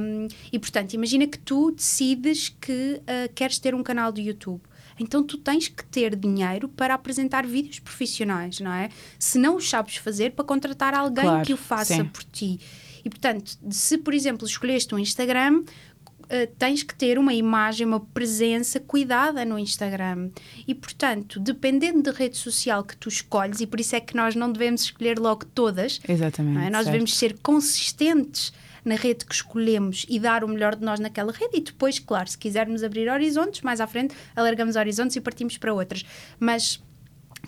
Um, 0.00 0.28
e 0.50 0.58
portanto, 0.58 0.94
imagina 0.94 1.26
que 1.26 1.38
tu 1.38 1.72
decides 1.72 2.48
que 2.48 3.02
uh, 3.02 3.32
queres 3.34 3.58
ter 3.58 3.74
um 3.74 3.82
canal 3.82 4.10
do 4.10 4.20
YouTube 4.20 4.62
então 4.98 5.22
tu 5.22 5.36
tens 5.38 5.68
que 5.68 5.84
ter 5.84 6.16
dinheiro 6.16 6.68
para 6.68 6.94
apresentar 6.94 7.46
vídeos 7.46 7.78
profissionais, 7.78 8.60
não 8.60 8.72
é? 8.72 8.88
Se 9.18 9.38
não 9.38 9.56
os 9.56 9.68
sabes 9.68 9.96
fazer, 9.96 10.32
para 10.32 10.44
contratar 10.44 10.94
alguém 10.94 11.24
claro, 11.24 11.44
que 11.44 11.52
o 11.52 11.56
faça 11.56 11.94
sim. 11.94 12.04
por 12.04 12.24
ti. 12.24 12.60
E 13.04 13.10
portanto, 13.10 13.56
se 13.70 13.98
por 13.98 14.14
exemplo 14.14 14.46
escolheste 14.46 14.94
um 14.94 14.98
Instagram, 14.98 15.62
Uh, 16.26 16.52
tens 16.58 16.82
que 16.82 16.92
ter 16.92 17.20
uma 17.20 17.32
imagem, 17.32 17.86
uma 17.86 18.00
presença 18.00 18.80
cuidada 18.80 19.44
no 19.44 19.56
Instagram. 19.56 20.30
E, 20.66 20.74
portanto, 20.74 21.38
dependendo 21.38 22.02
da 22.02 22.10
rede 22.10 22.36
social 22.36 22.82
que 22.82 22.96
tu 22.96 23.08
escolhes, 23.08 23.60
e 23.60 23.66
por 23.66 23.78
isso 23.78 23.94
é 23.94 24.00
que 24.00 24.16
nós 24.16 24.34
não 24.34 24.50
devemos 24.50 24.82
escolher 24.82 25.20
logo 25.20 25.44
todas, 25.44 26.00
Exatamente, 26.08 26.58
é? 26.58 26.62
nós 26.68 26.82
certo. 26.82 26.86
devemos 26.86 27.16
ser 27.16 27.38
consistentes 27.38 28.52
na 28.86 28.94
rede 28.94 29.26
que 29.26 29.34
escolhemos 29.34 30.06
e 30.08 30.20
dar 30.20 30.44
o 30.44 30.48
melhor 30.48 30.76
de 30.76 30.84
nós 30.84 31.00
naquela 31.00 31.32
rede. 31.32 31.58
E 31.58 31.60
depois, 31.60 31.98
claro, 31.98 32.30
se 32.30 32.38
quisermos 32.38 32.84
abrir 32.84 33.10
horizontes, 33.10 33.60
mais 33.62 33.80
à 33.80 33.86
frente 33.86 34.14
alargamos 34.34 34.76
horizontes 34.76 35.16
e 35.16 35.20
partimos 35.20 35.58
para 35.58 35.74
outras. 35.74 36.04
Mas 36.38 36.80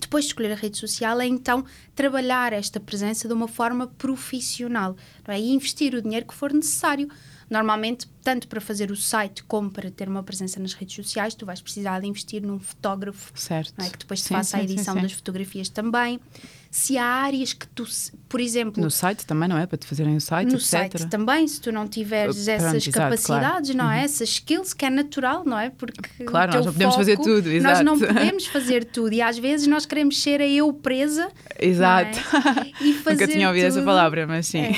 depois 0.00 0.25
de 0.25 0.30
escolher 0.30 0.52
a 0.52 0.57
rede 0.57 0.76
social, 0.76 1.21
é 1.21 1.26
então 1.26 1.64
trabalhar 1.95 2.52
esta 2.52 2.80
presença 2.80 3.28
de 3.28 3.35
uma 3.35 3.47
forma 3.47 3.87
profissional 3.87 4.97
não 5.26 5.35
é? 5.35 5.40
e 5.40 5.52
investir 5.52 5.95
o 5.95 6.02
dinheiro 6.02 6.26
que 6.26 6.35
for 6.35 6.52
necessário. 6.52 7.09
Normalmente, 7.49 8.07
tanto 8.23 8.47
para 8.47 8.61
fazer 8.61 8.90
o 8.90 8.97
site 8.97 9.42
como 9.45 9.71
para 9.71 9.90
ter 9.90 10.07
uma 10.07 10.23
presença 10.23 10.61
nas 10.61 10.75
redes 10.75 10.95
sociais, 10.95 11.35
tu 11.35 11.47
vais 11.47 11.62
precisar 11.62 12.00
de 12.00 12.07
investir 12.07 12.42
num 12.42 12.59
fotógrafo 12.59 13.33
certo. 13.35 13.80
É? 13.80 13.88
que 13.88 13.99
depois 13.99 14.21
te 14.21 14.28
sim, 14.28 14.35
faça 14.35 14.57
sim, 14.57 14.62
a 14.62 14.64
edição 14.64 14.95
sim, 14.95 15.00
das 15.02 15.12
fotografias 15.12 15.68
também 15.71 16.21
se 16.70 16.98
há 16.98 17.04
áreas 17.04 17.52
que 17.52 17.66
tu, 17.68 17.84
por 18.28 18.40
exemplo. 18.40 18.82
No 18.82 18.90
site 18.90 19.25
também, 19.26 19.48
não 19.48 19.56
é? 19.56 19.66
Para 19.66 19.78
te 19.78 19.87
fazerem 19.87 20.16
o 20.16 20.20
site, 20.20 20.50
no 20.50 20.58
etc. 20.58 20.66
site 20.66 21.06
também, 21.08 21.48
se 21.48 21.60
tu 21.60 21.72
não 21.72 21.88
tiveres 21.88 22.37
Pronto, 22.37 22.50
essas 22.50 22.87
exato, 22.87 22.90
capacidades, 22.92 23.70
claro. 23.70 23.88
não 23.88 23.90
é? 23.90 23.98
Uhum. 23.98 24.04
Essas 24.04 24.28
skills, 24.28 24.75
que 24.75 24.84
é 24.84 24.90
natural, 24.90 25.44
não 25.44 25.58
é? 25.58 25.70
Porque. 25.70 26.25
Claro, 26.25 26.52
nós 26.52 26.66
não 26.66 26.72
podemos 26.72 26.94
foco, 26.94 27.06
fazer 27.06 27.16
tudo, 27.18 27.48
exato. 27.48 27.84
Nós 27.84 27.84
não 27.84 27.98
podemos 27.98 28.46
fazer 28.46 28.84
tudo 28.84 29.12
e 29.12 29.22
às 29.22 29.38
vezes 29.38 29.66
nós 29.66 29.87
queremos 29.87 30.22
ser 30.22 30.40
a 30.40 30.46
eu 30.46 30.72
presa. 30.72 31.28
Exato. 31.58 32.18
É? 32.18 32.68
E 32.80 32.92
fazer 32.94 33.22
Nunca 33.22 33.32
tinha 33.32 33.48
ouvido 33.48 33.66
tudo. 33.66 33.78
essa 33.78 33.84
palavra, 33.84 34.26
mas 34.26 34.46
sim. 34.46 34.60
É. 34.60 34.75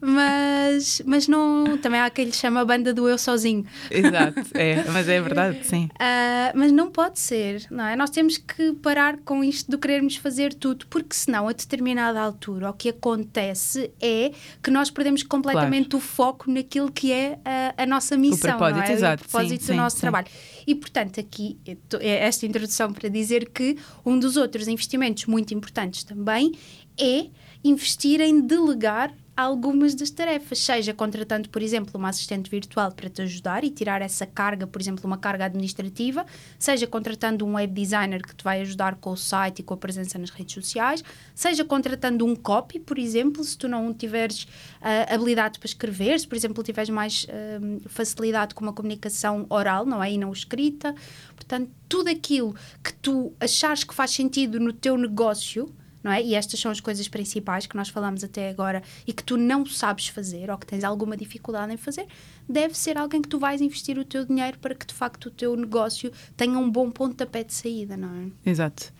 Mas, 0.00 1.02
mas 1.04 1.28
não. 1.28 1.76
Também 1.78 2.00
há 2.00 2.06
aquele 2.06 2.30
que 2.30 2.36
chama 2.36 2.60
a 2.60 2.64
banda 2.64 2.94
do 2.94 3.08
eu 3.08 3.18
sozinho. 3.18 3.64
Exato, 3.90 4.40
é, 4.54 4.84
mas 4.90 5.08
é 5.08 5.20
verdade, 5.20 5.66
sim. 5.66 5.86
Uh, 5.94 6.52
mas 6.54 6.72
não 6.72 6.90
pode 6.90 7.18
ser, 7.18 7.66
não 7.70 7.84
é? 7.84 7.96
Nós 7.96 8.10
temos 8.10 8.38
que 8.38 8.72
parar 8.74 9.18
com 9.18 9.42
isto 9.42 9.70
de 9.70 9.76
querermos 9.76 10.16
fazer 10.16 10.54
tudo, 10.54 10.83
porque 10.88 11.14
senão 11.14 11.48
a 11.48 11.52
determinada 11.52 12.20
altura 12.20 12.70
o 12.70 12.72
que 12.72 12.88
acontece 12.88 13.90
é 14.00 14.32
que 14.62 14.70
nós 14.70 14.90
perdemos 14.90 15.22
completamente 15.22 15.90
claro. 15.90 16.04
o 16.04 16.08
foco 16.08 16.50
naquilo 16.50 16.90
que 16.90 17.12
é 17.12 17.38
a, 17.44 17.82
a 17.82 17.86
nossa 17.86 18.16
missão, 18.16 18.54
o 18.54 18.58
propósito, 18.58 18.90
é? 18.90 18.92
Exato. 18.92 19.24
o 19.24 19.28
propósito 19.28 19.60
sim, 19.60 19.66
do 19.66 19.72
sim, 19.72 19.76
nosso 19.76 19.96
sim. 19.96 20.00
trabalho. 20.00 20.26
E, 20.66 20.74
portanto, 20.74 21.20
aqui 21.20 21.58
é 22.00 22.26
esta 22.26 22.46
introdução 22.46 22.92
para 22.92 23.08
dizer 23.08 23.50
que 23.50 23.76
um 24.04 24.18
dos 24.18 24.36
outros 24.36 24.68
investimentos 24.68 25.26
muito 25.26 25.52
importantes 25.54 26.04
também 26.04 26.52
é 26.98 27.26
investir 27.62 28.20
em 28.20 28.40
delegar 28.40 29.12
algumas 29.36 29.94
das 29.94 30.10
tarefas, 30.10 30.60
seja 30.60 30.94
contratando, 30.94 31.48
por 31.48 31.60
exemplo, 31.60 31.98
uma 31.98 32.08
assistente 32.08 32.48
virtual 32.48 32.92
para 32.92 33.10
te 33.10 33.22
ajudar 33.22 33.64
e 33.64 33.70
tirar 33.70 34.00
essa 34.00 34.24
carga, 34.24 34.66
por 34.66 34.80
exemplo, 34.80 35.04
uma 35.06 35.18
carga 35.18 35.46
administrativa, 35.46 36.24
seja 36.58 36.86
contratando 36.86 37.44
um 37.44 37.54
web 37.54 37.72
designer 37.72 38.22
que 38.22 38.34
te 38.34 38.44
vai 38.44 38.60
ajudar 38.60 38.94
com 38.96 39.10
o 39.10 39.16
site 39.16 39.58
e 39.58 39.62
com 39.62 39.74
a 39.74 39.76
presença 39.76 40.18
nas 40.18 40.30
redes 40.30 40.54
sociais, 40.54 41.02
seja 41.34 41.64
contratando 41.64 42.24
um 42.24 42.36
copy, 42.36 42.78
por 42.78 42.98
exemplo, 42.98 43.42
se 43.42 43.58
tu 43.58 43.66
não 43.66 43.92
tiveres 43.92 44.44
uh, 44.44 45.12
habilidade 45.12 45.58
para 45.58 45.66
escrever, 45.66 46.18
se, 46.20 46.28
por 46.28 46.36
exemplo, 46.36 46.62
tiveres 46.62 46.90
mais 46.90 47.24
uh, 47.24 47.88
facilidade 47.88 48.54
com 48.54 48.62
uma 48.64 48.72
comunicação 48.72 49.46
oral, 49.50 49.84
não 49.84 50.02
é? 50.02 50.12
E 50.12 50.18
não 50.18 50.32
escrita. 50.32 50.94
Portanto, 51.34 51.70
tudo 51.88 52.08
aquilo 52.08 52.54
que 52.82 52.92
tu 52.94 53.32
achares 53.40 53.82
que 53.82 53.94
faz 53.94 54.12
sentido 54.12 54.60
no 54.60 54.72
teu 54.72 54.96
negócio 54.96 55.74
não 56.04 56.12
é? 56.12 56.22
E 56.22 56.34
estas 56.34 56.60
são 56.60 56.70
as 56.70 56.80
coisas 56.80 57.08
principais 57.08 57.66
que 57.66 57.74
nós 57.74 57.88
falamos 57.88 58.22
até 58.22 58.50
agora 58.50 58.82
e 59.06 59.12
que 59.12 59.24
tu 59.24 59.38
não 59.38 59.64
sabes 59.64 60.08
fazer 60.08 60.50
ou 60.50 60.58
que 60.58 60.66
tens 60.66 60.84
alguma 60.84 61.16
dificuldade 61.16 61.72
em 61.72 61.78
fazer, 61.78 62.06
deve 62.46 62.76
ser 62.76 62.98
alguém 62.98 63.22
que 63.22 63.28
tu 63.28 63.38
vais 63.38 63.62
investir 63.62 63.98
o 63.98 64.04
teu 64.04 64.26
dinheiro 64.26 64.58
para 64.58 64.74
que 64.74 64.86
de 64.86 64.92
facto 64.92 65.26
o 65.26 65.30
teu 65.30 65.56
negócio 65.56 66.12
tenha 66.36 66.58
um 66.58 66.70
bom 66.70 66.90
pontapé 66.90 67.42
de 67.42 67.54
saída, 67.54 67.96
não 67.96 68.10
é? 68.44 68.50
Exato. 68.50 68.92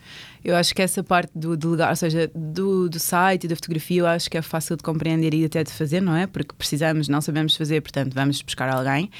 Eu 0.43 0.57
acho 0.57 0.75
que 0.75 0.81
essa 0.81 1.05
parte 1.05 1.31
do 1.35 1.57
delegar, 1.57 1.91
ou 1.91 1.97
seja, 1.97 2.31
do, 2.35 2.89
do 2.89 2.99
site 2.99 3.45
e 3.45 3.49
da 3.49 3.55
fotografia, 3.55 4.01
eu 4.01 4.07
acho 4.07 4.31
que 4.31 4.39
é 4.39 4.43
fácil 4.43 4.77
de 4.77 4.83
compreender 4.83 5.35
e 5.35 5.45
até 5.45 5.63
de 5.63 5.71
fazer, 5.71 6.01
não 6.01 6.17
é? 6.17 6.27
Porque 6.27 6.55
precisamos, 6.57 7.07
não 7.09 7.21
sabemos 7.21 7.55
fazer, 7.55 7.83
portanto, 7.83 8.15
vamos 8.15 8.41
buscar 8.41 8.69
alguém 8.69 9.11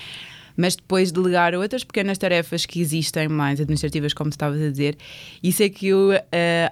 mas 0.57 0.77
depois 0.77 1.13
delegar 1.13 1.55
outras 1.55 1.85
pequenas 1.85 2.19
tarefas 2.19 2.67
que 2.67 2.81
existem, 2.81 3.29
mais 3.29 3.61
administrativas, 3.61 4.13
como 4.13 4.31
tu 4.31 4.35
estavas 4.35 4.61
a 4.61 4.71
dizer. 4.71 4.97
Isso 5.43 5.63
é 5.63 5.69
que 5.69 5.89
eu 5.89 6.11
uh, 6.11 6.21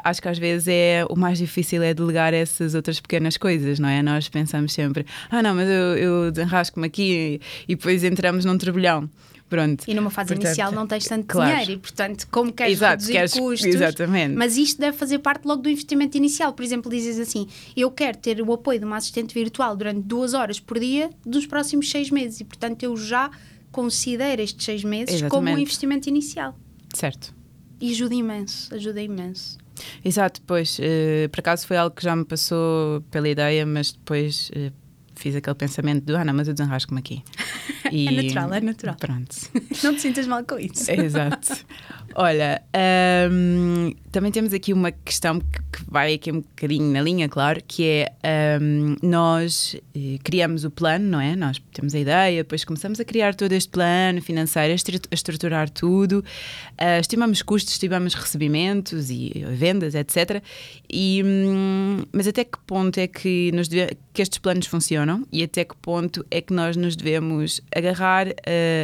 acho 0.04 0.22
que 0.22 0.28
às 0.28 0.38
vezes 0.38 0.68
é 0.68 1.04
o 1.08 1.16
mais 1.16 1.38
difícil 1.38 1.82
é 1.82 1.94
delegar 1.94 2.34
essas 2.34 2.74
outras 2.74 3.00
pequenas 3.00 3.36
coisas, 3.36 3.78
não 3.78 3.88
é? 3.88 4.02
Nós 4.02 4.28
pensamos 4.28 4.72
sempre, 4.72 5.06
ah, 5.30 5.42
não, 5.42 5.54
mas 5.54 5.68
eu, 5.68 5.96
eu 5.96 6.30
desenrasco-me 6.30 6.86
aqui 6.86 7.40
e, 7.66 7.72
e 7.72 7.76
depois 7.76 8.04
entramos 8.04 8.44
num 8.44 8.56
turbilhão. 8.56 9.08
Pronto. 9.52 9.84
E 9.86 9.92
numa 9.92 10.08
fase 10.08 10.28
portanto, 10.28 10.46
inicial 10.46 10.72
não 10.72 10.86
tens 10.86 11.04
tanto 11.04 11.26
claro. 11.26 11.50
dinheiro 11.50 11.72
e, 11.72 11.76
portanto, 11.76 12.26
como 12.30 12.50
queres 12.50 12.72
Exato, 12.72 12.92
reduzir 12.92 13.12
queres, 13.12 13.32
custos... 13.34 13.74
Exatamente. 13.74 14.34
Mas 14.34 14.56
isto 14.56 14.80
deve 14.80 14.96
fazer 14.96 15.18
parte 15.18 15.44
logo 15.44 15.60
do 15.60 15.68
investimento 15.68 16.16
inicial. 16.16 16.54
Por 16.54 16.62
exemplo, 16.62 16.90
dizes 16.90 17.18
assim, 17.18 17.46
eu 17.76 17.90
quero 17.90 18.16
ter 18.16 18.40
o 18.40 18.50
apoio 18.50 18.78
de 18.78 18.86
uma 18.86 18.96
assistente 18.96 19.34
virtual 19.34 19.76
durante 19.76 20.00
duas 20.00 20.32
horas 20.32 20.58
por 20.58 20.80
dia 20.80 21.10
dos 21.22 21.44
próximos 21.44 21.90
seis 21.90 22.10
meses 22.10 22.40
e, 22.40 22.44
portanto, 22.44 22.82
eu 22.82 22.96
já 22.96 23.30
considera 23.72 24.40
estes 24.42 24.64
seis 24.64 24.84
meses 24.84 25.16
Exatamente. 25.16 25.30
como 25.30 25.48
um 25.48 25.58
investimento 25.58 26.08
inicial. 26.08 26.56
Certo. 26.94 27.34
E 27.80 27.90
ajuda 27.90 28.14
imenso, 28.14 28.72
ajuda 28.74 29.02
imenso. 29.02 29.58
Exato, 30.04 30.40
pois, 30.46 30.78
uh, 30.78 31.28
por 31.30 31.40
acaso 31.40 31.66
foi 31.66 31.76
algo 31.76 31.96
que 31.96 32.04
já 32.04 32.14
me 32.14 32.24
passou 32.24 33.00
pela 33.10 33.28
ideia, 33.28 33.66
mas 33.66 33.92
depois 33.92 34.50
uh, 34.50 34.72
fiz 35.14 35.34
aquele 35.34 35.56
pensamento 35.56 36.04
do, 36.04 36.16
ah 36.16 36.24
não, 36.24 36.34
mas 36.34 36.48
eu 36.48 36.54
desenrasco-me 36.54 37.00
aqui. 37.00 37.22
E, 37.90 38.08
é 38.08 38.10
natural, 38.10 38.54
é 38.54 38.60
natural. 38.62 38.96
Pronto. 38.98 39.36
não 39.84 39.94
te 39.94 40.00
sintas 40.00 40.26
mal 40.26 40.42
com 40.44 40.58
isso. 40.58 40.90
Exato. 40.90 41.66
Olha, 42.14 42.62
um, 43.30 43.92
também 44.10 44.32
temos 44.32 44.54
aqui 44.54 44.72
uma 44.72 44.90
questão 44.90 45.38
que, 45.38 45.60
que, 45.71 45.71
vai 45.92 46.14
aqui 46.14 46.32
um 46.32 46.40
bocadinho 46.40 46.90
na 46.90 47.02
linha, 47.02 47.28
claro, 47.28 47.62
que 47.68 47.84
é 47.86 48.58
um, 48.62 48.96
nós 49.02 49.76
eh, 49.94 50.16
criamos 50.24 50.64
o 50.64 50.70
plano, 50.70 51.06
não 51.06 51.20
é? 51.20 51.36
Nós 51.36 51.60
temos 51.70 51.94
a 51.94 51.98
ideia, 51.98 52.42
depois 52.42 52.64
começamos 52.64 52.98
a 52.98 53.04
criar 53.04 53.34
todo 53.34 53.52
este 53.52 53.68
plano 53.68 54.22
financeiro, 54.22 54.72
a 54.72 55.14
estruturar 55.14 55.68
tudo, 55.68 56.24
uh, 56.80 56.98
estimamos 56.98 57.42
custos, 57.42 57.74
estimamos 57.74 58.14
recebimentos 58.14 59.10
e 59.10 59.44
vendas, 59.50 59.94
etc. 59.94 60.42
E, 60.90 61.22
um, 61.22 62.04
mas 62.10 62.26
até 62.26 62.42
que 62.42 62.58
ponto 62.66 62.96
é 62.96 63.06
que, 63.06 63.52
nos 63.52 63.68
deve, 63.68 63.94
que 64.14 64.22
estes 64.22 64.38
planos 64.38 64.66
funcionam 64.66 65.26
e 65.30 65.42
até 65.42 65.62
que 65.62 65.76
ponto 65.76 66.24
é 66.30 66.40
que 66.40 66.54
nós 66.54 66.74
nos 66.74 66.96
devemos 66.96 67.60
agarrar 67.76 68.28
uh, 68.28 68.32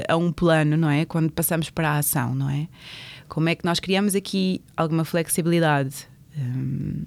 a 0.07 0.17
um 0.19 0.31
plano, 0.31 0.77
não 0.77 0.91
é? 0.91 1.07
Quando 1.07 1.33
passamos 1.33 1.71
para 1.71 1.89
a 1.89 1.99
ação, 1.99 2.35
não 2.35 2.51
é? 2.51 2.69
Como 3.29 3.49
é 3.49 3.55
que 3.55 3.65
nós 3.65 3.81
criamos 3.81 4.15
aqui 4.15 4.61
alguma 4.77 5.07
flexibilidade? 5.07 6.07
Um, 6.39 7.05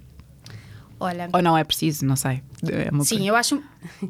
Olha, 1.01 1.29
ou 1.33 1.41
não 1.41 1.57
é 1.57 1.63
preciso, 1.63 2.05
não 2.05 2.15
sei. 2.15 2.43
É 2.69 3.03
sim, 3.03 3.27
eu 3.27 3.35
acho. 3.35 3.59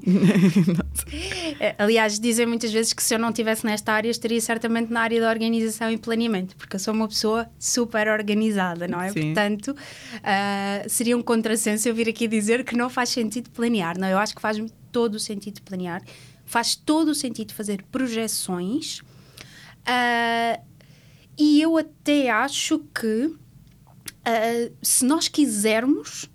Aliás, 1.77 2.19
dizem 2.19 2.45
muitas 2.45 2.69
vezes 2.73 2.91
que 2.91 3.01
se 3.01 3.15
eu 3.15 3.19
não 3.19 3.29
estivesse 3.29 3.65
nesta 3.65 3.93
área, 3.93 4.09
estaria 4.09 4.41
certamente 4.41 4.91
na 4.91 4.99
área 4.99 5.21
da 5.21 5.29
organização 5.29 5.89
e 5.89 5.97
planeamento, 5.97 6.53
porque 6.57 6.75
eu 6.75 6.79
sou 6.81 6.93
uma 6.93 7.07
pessoa 7.07 7.49
super 7.57 8.09
organizada, 8.09 8.89
não 8.89 8.99
é? 8.99 9.09
Sim. 9.09 9.33
Portanto, 9.33 9.69
uh, 9.69 10.89
seria 10.89 11.15
um 11.15 11.21
contrassenso 11.21 11.87
eu 11.87 11.95
vir 11.95 12.09
aqui 12.09 12.27
dizer 12.27 12.65
que 12.65 12.75
não 12.75 12.89
faz 12.89 13.07
sentido 13.07 13.49
planear, 13.51 13.97
não? 13.97 14.09
Eu 14.09 14.17
acho 14.17 14.35
que 14.35 14.41
faz 14.41 14.61
todo 14.91 15.15
o 15.15 15.19
sentido 15.19 15.61
planear, 15.61 16.01
faz 16.45 16.75
todo 16.75 17.07
o 17.07 17.15
sentido 17.15 17.53
fazer 17.53 17.83
projeções. 17.89 18.99
Uh, 19.87 20.61
e 21.37 21.61
eu 21.61 21.77
até 21.77 22.29
acho 22.29 22.79
que 22.93 23.33
uh, 24.27 24.75
se 24.81 25.05
nós 25.05 25.27
quisermos 25.27 26.29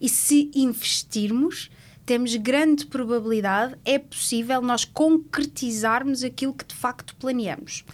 e 0.00 0.08
se 0.08 0.50
investirmos, 0.54 1.70
temos 2.06 2.34
grande 2.36 2.86
probabilidade, 2.86 3.76
é 3.84 3.98
possível 3.98 4.60
nós 4.62 4.84
concretizarmos 4.84 6.24
aquilo 6.24 6.54
que 6.54 6.64
de 6.64 6.74
facto 6.74 7.14
planeamos. 7.16 7.84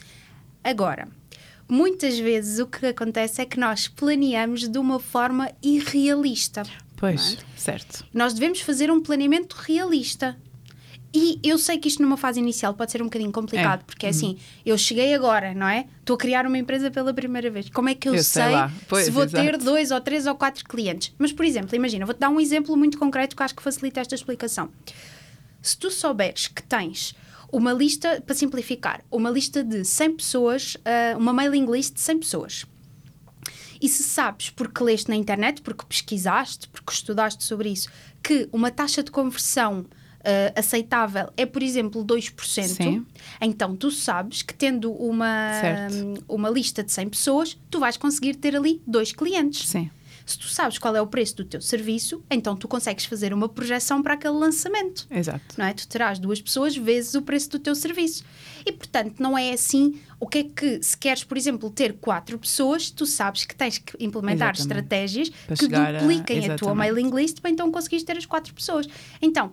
Agora, 0.63 1.09
muitas 1.69 2.19
vezes 2.19 2.59
o 2.59 2.67
que 2.67 2.87
acontece 2.87 3.43
é 3.43 3.45
que 3.45 3.59
nós 3.59 3.89
planeamos 3.89 4.69
de 4.69 4.79
uma 4.79 4.99
forma 4.99 5.51
irrealista. 5.63 6.63
Pois, 6.97 7.35
é? 7.35 7.59
certo. 7.59 8.07
Nós 8.13 8.33
devemos 8.33 8.61
fazer 8.61 8.91
um 8.91 9.03
planeamento 9.03 9.55
realista. 9.59 10.37
E 11.19 11.41
eu 11.43 11.57
sei 11.57 11.79
que 11.79 11.89
isto 11.89 12.03
numa 12.03 12.19
fase 12.19 12.39
inicial 12.39 12.75
pode 12.75 12.93
ser 12.93 13.01
um 13.01 13.07
bocadinho 13.07 13.33
complicado, 13.33 13.81
É. 13.81 13.85
porque 13.85 14.05
é 14.05 14.11
assim, 14.11 14.37
eu 14.67 14.77
cheguei 14.77 15.15
agora, 15.15 15.55
não 15.55 15.67
é? 15.67 15.87
Estou 16.01 16.13
a 16.13 16.19
criar 16.19 16.45
uma 16.47 16.59
empresa 16.59 16.91
pela 16.91 17.15
primeira 17.15 17.49
vez. 17.51 17.71
Como 17.71 17.89
é 17.89 17.95
que 17.95 18.07
eu, 18.07 18.15
Eu 18.15 18.23
sei 18.23 18.43
sei. 18.43 18.55
Pois, 18.87 19.07
se 19.07 19.11
vou 19.11 19.25
exato. 19.25 19.43
ter 19.43 19.57
dois 19.57 19.91
ou 19.91 19.99
três 19.99 20.27
ou 20.27 20.35
quatro 20.35 20.63
clientes? 20.67 21.15
Mas, 21.17 21.33
por 21.33 21.47
exemplo, 21.47 21.75
imagina, 21.75 22.05
vou-te 22.05 22.19
dar 22.19 22.29
um 22.29 22.39
exemplo 22.39 22.77
muito 22.77 22.99
concreto 22.99 23.35
que 23.35 23.43
acho 23.43 23.55
que 23.57 23.63
facilita 23.63 23.99
esta 23.99 24.15
explicação. 24.15 24.69
Se 25.63 25.75
tu 25.79 25.91
souberes 25.91 26.49
que 26.49 26.63
tens 26.63 27.15
uma 27.51 27.73
lista, 27.73 28.21
para 28.21 28.35
simplificar, 28.35 29.03
uma 29.11 29.31
lista 29.31 29.65
de 29.65 29.87
100 29.87 30.17
pessoas, 30.17 30.77
ah, 30.85 31.17
uma 31.17 31.33
mailing 31.33 31.65
list 31.65 31.95
de 31.95 32.01
100 32.03 32.19
pessoas. 32.19 32.67
E 33.81 33.89
se 33.89 34.03
sabes, 34.03 34.51
porque 34.51 34.85
leste 34.85 35.09
na 35.09 35.17
internet, 35.17 35.63
porque 35.63 35.85
pesquisaste, 35.89 36.69
porque 36.69 36.93
estudaste 36.93 37.43
sobre 37.43 37.71
isso, 37.71 37.89
que 38.23 38.49
uma 38.53 38.71
taxa 38.71 39.03
de 39.03 39.11
conversão 39.11 39.87
aceitável 40.55 41.31
é, 41.37 41.47
por 41.47 41.63
exemplo, 41.63 42.05
2%, 42.05 42.67
Sim. 42.67 43.07
então 43.41 43.77
tu 43.77 43.91
sabes 43.91 44.43
que 44.43 44.53
tendo 44.55 44.93
uma, 44.93 45.61
Certo. 45.61 46.25
uma 46.29 46.51
lista 46.51 46.83
de 46.83 46.93
100 46.93 47.09
pessoas, 47.09 47.59
tu 47.71 47.79
vais 47.79 47.97
conseguir 47.97 48.35
ter 48.35 48.57
ali 48.57 48.81
dois 48.87 49.13
clientes. 49.13 49.69
Sim. 49.69 49.91
Se 50.25 50.37
tu 50.37 50.49
sabes 50.49 50.77
qual 50.77 50.97
é 50.97 51.01
o 51.01 51.07
preço 51.07 51.37
do 51.37 51.45
teu 51.45 51.61
serviço, 51.61 52.21
então 52.29 52.57
tu 52.57 52.67
consegues 52.67 53.05
fazer 53.05 53.33
uma 53.33 53.49
projeção 53.49 54.03
para 54.03 54.15
aquele 54.15 54.35
lançamento. 54.35 55.07
Exato. 55.09 55.41
Não 55.57 55.67
é? 55.67 55.73
Tu 55.73 55.87
terás 55.87 56.19
duas 56.19 56.41
pessoas 56.43 56.77
vezes 56.77 57.15
o 57.15 57.23
preço 57.23 57.51
do 57.51 57.61
teu 57.61 57.77
serviço. 57.77 58.25
E, 58.67 58.73
portanto, 58.73 59.23
não 59.23 59.39
é 59.39 59.53
assim. 59.53 60.01
O 60.19 60.27
que 60.27 60.39
é 60.39 60.43
que, 60.43 60.83
se 60.83 60.97
queres, 60.97 61.23
por 61.23 61.37
exemplo, 61.37 61.71
ter 61.71 61.93
quatro 61.93 62.37
pessoas, 62.41 62.91
tu 62.91 63.07
sabes 63.07 63.45
que 63.45 63.55
tens 63.55 63.79
que 63.79 63.93
implementar 64.05 64.57
Exatamente. 64.57 64.83
estratégias 64.85 65.29
para 65.29 65.57
que 65.57 65.69
dupliquem 65.69 66.51
a, 66.51 66.55
a 66.55 66.57
tua 66.57 66.75
mailing 66.75 67.11
list 67.11 67.41
para 67.41 67.51
então 67.53 67.71
conseguires 67.71 68.03
ter 68.05 68.17
as 68.19 68.27
quatro 68.27 68.53
pessoas. 68.53 68.89
Então, 69.23 69.53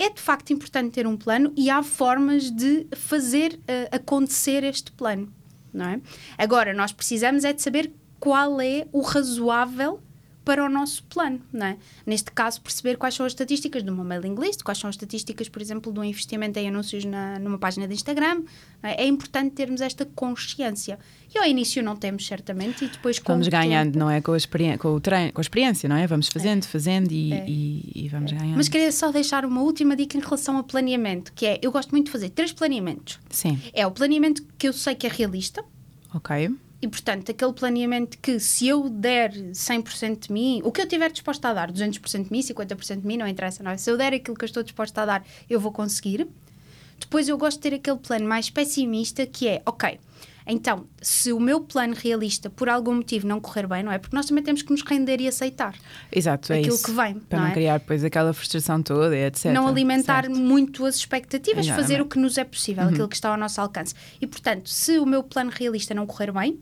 é 0.00 0.08
de 0.08 0.20
facto 0.20 0.52
importante 0.52 0.94
ter 0.94 1.06
um 1.06 1.16
plano 1.16 1.52
e 1.56 1.68
há 1.68 1.82
formas 1.82 2.50
de 2.50 2.86
fazer 2.96 3.54
uh, 3.54 3.94
acontecer 3.96 4.64
este 4.64 4.90
plano, 4.92 5.30
não 5.72 5.86
é? 5.86 6.00
Agora, 6.38 6.72
nós 6.72 6.90
precisamos 6.90 7.44
é 7.44 7.52
de 7.52 7.60
saber 7.60 7.92
qual 8.18 8.60
é 8.60 8.86
o 8.92 9.02
razoável 9.02 10.00
para 10.44 10.64
o 10.64 10.68
nosso 10.68 11.02
plano, 11.04 11.40
não 11.52 11.66
é? 11.66 11.76
Neste 12.06 12.30
caso, 12.30 12.60
perceber 12.60 12.96
quais 12.96 13.14
são 13.14 13.26
as 13.26 13.32
estatísticas 13.32 13.82
de 13.82 13.90
uma 13.90 14.02
mailing 14.02 14.34
list, 14.34 14.62
quais 14.62 14.78
são 14.78 14.88
as 14.88 14.94
estatísticas, 14.94 15.48
por 15.48 15.60
exemplo, 15.60 15.92
de 15.92 16.00
um 16.00 16.04
investimento 16.04 16.58
em 16.58 16.68
anúncios 16.68 17.04
na, 17.04 17.38
numa 17.38 17.58
página 17.58 17.86
de 17.86 17.94
Instagram. 17.94 18.42
É? 18.82 19.04
é? 19.04 19.06
importante 19.06 19.52
termos 19.52 19.80
esta 19.80 20.06
consciência. 20.06 20.98
E 21.32 21.38
ao 21.38 21.44
início 21.44 21.82
não 21.82 21.94
temos, 21.94 22.26
certamente, 22.26 22.84
e 22.84 22.88
depois 22.88 23.18
com 23.18 23.32
Vamos 23.32 23.48
ganhando, 23.48 23.92
tempo... 23.92 23.98
não 23.98 24.10
é? 24.10 24.20
Com 24.20 24.32
a, 24.32 24.78
com, 24.78 24.88
o 24.88 25.00
treino, 25.00 25.32
com 25.32 25.40
a 25.40 25.42
experiência, 25.42 25.88
não 25.88 25.96
é? 25.96 26.06
Vamos 26.06 26.28
fazendo, 26.28 26.64
é. 26.64 26.66
fazendo 26.66 27.12
e, 27.12 27.32
é. 27.32 27.44
e, 27.46 27.92
e 27.94 28.08
vamos 28.08 28.32
é. 28.32 28.36
ganhando. 28.36 28.56
Mas 28.56 28.68
queria 28.68 28.90
só 28.90 29.12
deixar 29.12 29.44
uma 29.44 29.60
última 29.60 29.94
dica 29.94 30.16
em 30.16 30.20
relação 30.20 30.56
ao 30.56 30.64
planeamento, 30.64 31.32
que 31.34 31.46
é, 31.46 31.58
eu 31.62 31.70
gosto 31.70 31.90
muito 31.90 32.06
de 32.06 32.12
fazer 32.12 32.30
três 32.30 32.52
planeamentos. 32.52 33.18
Sim. 33.28 33.60
É 33.72 33.86
o 33.86 33.90
planeamento 33.90 34.42
que 34.58 34.66
eu 34.66 34.72
sei 34.72 34.94
que 34.94 35.06
é 35.06 35.10
realista. 35.10 35.62
Ok 36.14 36.50
e, 36.82 36.88
portanto, 36.88 37.30
aquele 37.30 37.52
planeamento 37.52 38.16
que 38.18 38.40
se 38.40 38.66
eu 38.66 38.88
der 38.88 39.32
100% 39.32 40.28
de 40.28 40.32
mim, 40.32 40.62
o 40.64 40.72
que 40.72 40.80
eu 40.80 40.84
estiver 40.84 41.10
disposta 41.12 41.48
a 41.48 41.54
dar, 41.54 41.70
200% 41.70 42.24
de 42.24 42.32
mim, 42.32 42.40
50% 42.40 43.00
de 43.00 43.06
mim, 43.06 43.18
não 43.18 43.28
interessa, 43.28 43.62
não 43.62 43.70
é? 43.70 43.76
Se 43.76 43.90
eu 43.90 43.98
der 43.98 44.14
aquilo 44.14 44.36
que 44.36 44.44
eu 44.44 44.46
estou 44.46 44.62
disposta 44.62 45.02
a 45.02 45.06
dar, 45.06 45.26
eu 45.48 45.60
vou 45.60 45.72
conseguir. 45.72 46.26
Depois 46.98 47.28
eu 47.28 47.36
gosto 47.36 47.58
de 47.58 47.62
ter 47.62 47.74
aquele 47.74 47.98
plano 47.98 48.26
mais 48.26 48.48
pessimista 48.48 49.26
que 49.26 49.46
é, 49.46 49.62
ok, 49.66 49.98
então, 50.46 50.86
se 51.00 51.32
o 51.32 51.40
meu 51.40 51.60
plano 51.60 51.94
realista 51.96 52.48
por 52.50 52.68
algum 52.68 52.94
motivo 52.94 53.26
não 53.26 53.40
correr 53.40 53.66
bem, 53.66 53.82
não 53.82 53.92
é? 53.92 53.98
Porque 53.98 54.14
nós 54.16 54.26
também 54.26 54.42
temos 54.42 54.62
que 54.62 54.70
nos 54.70 54.82
render 54.82 55.20
e 55.20 55.28
aceitar. 55.28 55.74
Exato, 56.10 56.52
é 56.52 56.58
aquilo 56.58 56.74
isso. 56.74 56.84
que 56.84 56.92
vem. 56.92 57.14
Para 57.14 57.38
não, 57.38 57.44
não 57.44 57.50
é? 57.50 57.54
criar 57.54 57.78
depois 57.78 58.04
aquela 58.04 58.32
frustração 58.32 58.82
toda, 58.82 59.16
etc. 59.16 59.52
Não 59.52 59.68
alimentar 59.68 60.24
certo. 60.24 60.38
muito 60.38 60.84
as 60.84 60.96
expectativas, 60.96 61.66
Exatamente. 61.66 61.88
fazer 61.88 62.02
o 62.02 62.06
que 62.06 62.18
nos 62.18 62.38
é 62.38 62.44
possível, 62.44 62.84
uhum. 62.84 62.90
aquilo 62.90 63.08
que 63.08 63.14
está 63.14 63.30
ao 63.30 63.36
nosso 63.36 63.60
alcance. 63.60 63.94
E, 64.20 64.26
portanto, 64.26 64.68
se 64.68 64.98
o 64.98 65.06
meu 65.06 65.22
plano 65.22 65.50
realista 65.54 65.94
não 65.94 66.06
correr 66.06 66.32
bem, 66.32 66.58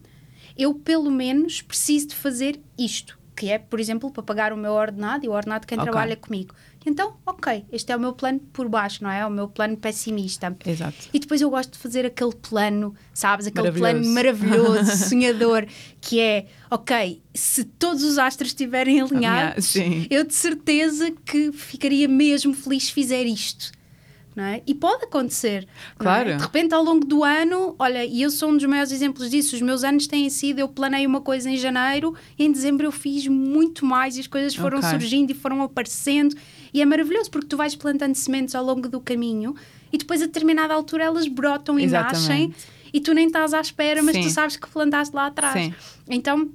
eu 0.57 0.75
pelo 0.75 1.11
menos 1.11 1.63
preciso 1.63 2.09
de 2.09 2.15
fazer 2.15 2.61
isto, 2.77 3.19
que 3.37 3.49
é, 3.49 3.59
por 3.59 3.79
exemplo, 3.79 4.11
para 4.11 4.23
pagar 4.23 4.53
o 4.53 4.57
meu 4.57 4.73
ordenado 4.73 5.25
e 5.25 5.29
o 5.29 5.33
ordenado 5.33 5.63
de 5.63 5.69
quem 5.69 5.79
okay. 5.79 5.91
trabalha 5.91 6.17
comigo. 6.17 6.55
Então, 6.87 7.15
ok, 7.27 7.65
este 7.71 7.93
é 7.93 7.97
o 7.97 8.01
meu 8.01 8.13
plano 8.13 8.41
por 8.53 8.69
baixo, 8.69 9.03
não 9.03 9.11
é? 9.11 9.27
O 9.27 9.31
meu 9.31 9.49
plano 9.49 9.77
pessimista. 9.77 10.57
Exato. 10.65 10.97
E 11.13 11.19
depois 11.19 11.41
eu 11.41 11.51
gosto 11.51 11.73
de 11.73 11.79
fazer 11.79 12.07
aquele 12.07 12.35
plano, 12.35 12.95
sabes? 13.13 13.47
Aquele 13.47 13.71
maravilhoso. 13.71 14.03
plano 14.03 14.15
maravilhoso, 14.15 14.97
sonhador, 15.09 15.67
que 16.01 16.21
é, 16.21 16.47
ok, 16.71 17.23
se 17.35 17.65
todos 17.65 18.03
os 18.03 18.19
astros 18.19 18.51
estiverem 18.51 19.01
alinhados, 19.01 19.75
eu 20.11 20.25
de 20.25 20.35
certeza 20.35 21.11
que 21.25 21.53
ficaria 21.53 22.09
mesmo 22.09 22.55
feliz 22.55 22.85
se 22.85 22.93
fizer 22.93 23.25
isto 23.25 23.78
não 24.39 24.45
é? 24.45 24.63
E 24.65 24.73
pode 24.73 25.05
acontecer. 25.05 25.65
É? 25.65 25.67
Claro. 25.99 26.31
É? 26.31 26.37
De 26.37 26.43
repente, 26.43 26.73
ao 26.73 26.83
longo 26.83 27.05
do 27.05 27.25
ano, 27.25 27.75
olha, 27.77 28.05
e 28.05 28.23
eu 28.23 28.31
sou 28.31 28.51
um 28.51 28.57
dos 28.57 28.65
maiores 28.67 28.93
exemplos 28.93 29.29
disso. 29.29 29.57
Os 29.57 29.61
meus 29.61 29.83
anos 29.83 30.07
têm 30.07 30.31
sido, 30.31 30.61
eu 30.61 30.69
planei 30.69 31.05
uma 31.05 31.21
coisa 31.21 31.51
em 31.51 31.57
janeiro 31.57 32.15
e 32.39 32.45
em 32.45 32.53
dezembro 32.53 32.87
eu 32.87 32.93
fiz 32.93 33.27
muito 33.27 33.85
mais 33.85 34.17
e 34.17 34.21
as 34.21 34.29
coisas 34.29 34.55
foram 34.55 34.79
okay. 34.79 34.91
surgindo 34.91 35.33
e 35.33 35.35
foram 35.35 35.61
aparecendo. 35.61 36.37
E 36.73 36.81
é 36.81 36.87
maravilhoso 36.87 37.29
porque 37.33 37.49
tu 37.49 37.57
vais 37.57 37.75
plantando 37.75 38.15
sementes 38.15 38.55
ao 38.55 38.65
longo 38.65 38.89
do 38.89 39.01
caminho 39.01 39.57
e 39.93 39.99
depois 39.99 40.23
a 40.23 40.27
determinada 40.27 40.73
altura 40.73 41.05
elas 41.05 41.27
brotam 41.27 41.77
e 41.77 41.85
Exatamente. 41.85 42.29
nascem 42.29 42.55
e 42.93 43.01
tu 43.01 43.13
nem 43.13 43.27
estás 43.27 43.53
à 43.53 43.61
espera, 43.61 44.03
mas 44.05 44.15
Sim. 44.15 44.23
tu 44.23 44.31
sabes 44.31 44.57
que 44.57 44.69
plantaste 44.69 45.15
lá 45.15 45.27
atrás. 45.27 45.53
Sim. 45.53 45.75
Então 46.09 46.49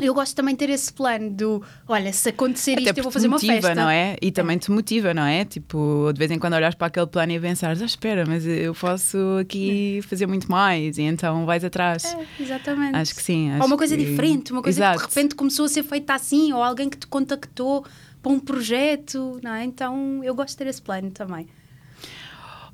eu 0.00 0.14
gosto 0.14 0.34
também 0.34 0.54
de 0.54 0.58
ter 0.58 0.70
esse 0.70 0.92
plano 0.92 1.30
do, 1.30 1.62
olha, 1.86 2.12
se 2.12 2.28
acontecer 2.28 2.72
Até 2.72 2.82
isto 2.82 2.98
eu 2.98 3.02
vou 3.02 3.12
fazer 3.12 3.28
motiva, 3.28 3.52
uma 3.52 3.62
festa. 3.62 3.74
não 3.74 3.90
é? 3.90 4.16
E 4.22 4.30
também 4.30 4.56
é. 4.56 4.58
te 4.58 4.70
motiva, 4.70 5.12
não 5.12 5.24
é? 5.24 5.44
Tipo, 5.44 6.10
de 6.12 6.18
vez 6.18 6.30
em 6.30 6.38
quando 6.38 6.54
olhas 6.54 6.74
para 6.74 6.86
aquele 6.86 7.06
plano 7.06 7.32
e 7.32 7.40
pensares, 7.40 7.82
ah, 7.82 7.86
espera, 7.86 8.24
mas 8.26 8.46
eu 8.46 8.74
posso 8.74 9.18
aqui 9.40 10.00
fazer 10.08 10.26
muito 10.26 10.50
mais 10.50 10.98
e 10.98 11.02
então 11.02 11.44
vais 11.44 11.64
atrás. 11.64 12.04
É, 12.04 12.42
exatamente. 12.42 12.96
Acho 12.96 13.14
que 13.14 13.22
sim. 13.22 13.50
ou 13.58 13.66
uma 13.66 13.76
coisa 13.76 13.96
que... 13.96 14.04
diferente, 14.04 14.52
uma 14.52 14.62
coisa 14.62 14.80
Exato. 14.80 14.98
que 15.00 15.08
de 15.08 15.14
repente 15.14 15.34
começou 15.34 15.64
a 15.64 15.68
ser 15.68 15.82
feita 15.82 16.14
assim, 16.14 16.52
ou 16.52 16.62
alguém 16.62 16.88
que 16.88 16.96
te 16.96 17.06
contactou 17.06 17.84
para 18.22 18.32
um 18.32 18.38
projeto, 18.38 19.38
não 19.42 19.54
é? 19.54 19.64
Então 19.64 20.22
eu 20.22 20.34
gosto 20.34 20.50
de 20.50 20.56
ter 20.58 20.66
esse 20.68 20.82
plano 20.82 21.10
também. 21.10 21.46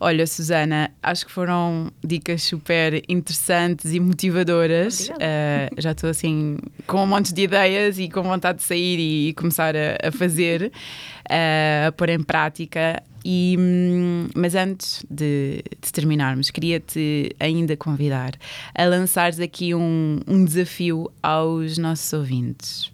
Olha, 0.07 0.27
Susana, 0.27 0.91
acho 1.03 1.25
que 1.25 1.33
foram 1.33 1.91
dicas 2.05 2.43
super 2.43 3.03
interessantes 3.09 3.95
e 3.95 3.99
motivadoras. 3.99 5.09
Uh, 5.09 5.81
já 5.81 5.93
estou 5.93 6.11
assim 6.11 6.59
com 6.87 7.05
um 7.05 7.07
monte 7.07 7.33
de 7.33 7.41
ideias 7.41 7.99
e 7.99 8.11
com 8.11 8.23
vontade 8.23 8.59
de 8.59 8.65
sair 8.65 8.99
e, 8.99 9.33
começar 9.33 9.75
a, 9.75 10.09
a 10.09 10.13
fazer, 10.13 10.71
uh, 10.71 11.89
a 11.89 11.93
pôr 11.93 12.11
em 12.11 12.23
prática. 12.23 13.03
E, 13.25 13.57
hum, 13.59 14.29
mas 14.37 14.55
antes 14.55 15.07
de, 15.09 15.65
de 15.81 15.91
terminarmos, 15.91 16.51
queria-te 16.51 17.35
ainda 17.41 17.75
convidar 17.75 18.35
a 18.75 18.85
lançares 18.85 19.41
aqui 19.41 19.75
um, 19.75 20.21
um 20.29 20.45
desafio 20.45 21.11
aos 21.23 21.79
nossos 21.79 22.13
ouvintes. 22.13 22.93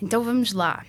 Então 0.00 0.22
vamos 0.22 0.52
lá. 0.52 0.84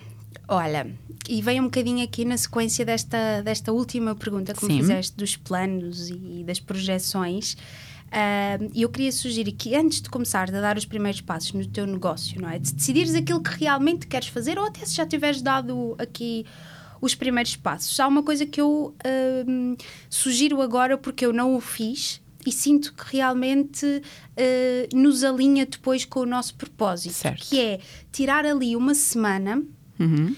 Olha, 0.48 0.90
e 1.28 1.42
vem 1.42 1.60
um 1.60 1.64
bocadinho 1.64 2.02
aqui 2.02 2.24
na 2.24 2.38
sequência 2.38 2.84
desta, 2.84 3.42
desta 3.42 3.70
última 3.70 4.14
pergunta 4.14 4.54
que 4.54 4.60
Sim. 4.60 4.68
me 4.68 4.80
fizeste 4.80 5.14
dos 5.14 5.36
planos 5.36 6.08
e 6.08 6.42
das 6.42 6.58
projeções. 6.58 7.52
Uh, 7.52 8.70
eu 8.74 8.88
queria 8.88 9.12
sugerir 9.12 9.52
que 9.52 9.76
antes 9.76 10.00
de 10.00 10.08
começar 10.08 10.48
a 10.48 10.60
dar 10.60 10.78
os 10.78 10.86
primeiros 10.86 11.20
passos 11.20 11.52
no 11.52 11.66
teu 11.66 11.86
negócio, 11.86 12.40
não 12.40 12.48
é? 12.48 12.58
De 12.58 12.72
decidires 12.72 13.14
aquilo 13.14 13.42
que 13.42 13.50
realmente 13.58 14.06
queres 14.06 14.28
fazer, 14.28 14.58
ou 14.58 14.64
até 14.64 14.86
se 14.86 14.94
já 14.94 15.04
tiveres 15.04 15.42
dado 15.42 15.94
aqui 15.98 16.46
os 16.98 17.14
primeiros 17.14 17.54
passos. 17.54 18.00
Há 18.00 18.08
uma 18.08 18.22
coisa 18.22 18.46
que 18.46 18.58
eu 18.58 18.94
uh, 18.96 19.76
sugiro 20.08 20.62
agora 20.62 20.96
porque 20.96 21.26
eu 21.26 21.32
não 21.34 21.54
o 21.54 21.60
fiz 21.60 22.22
e 22.46 22.50
sinto 22.50 22.94
que 22.94 23.16
realmente 23.16 23.84
uh, 23.84 24.96
nos 24.96 25.22
alinha 25.22 25.66
depois 25.66 26.06
com 26.06 26.20
o 26.20 26.26
nosso 26.26 26.54
propósito, 26.54 27.12
certo. 27.12 27.46
que 27.46 27.60
é 27.60 27.80
tirar 28.10 28.46
ali 28.46 28.74
uma 28.74 28.94
semana 28.94 29.62
uhum. 29.98 30.34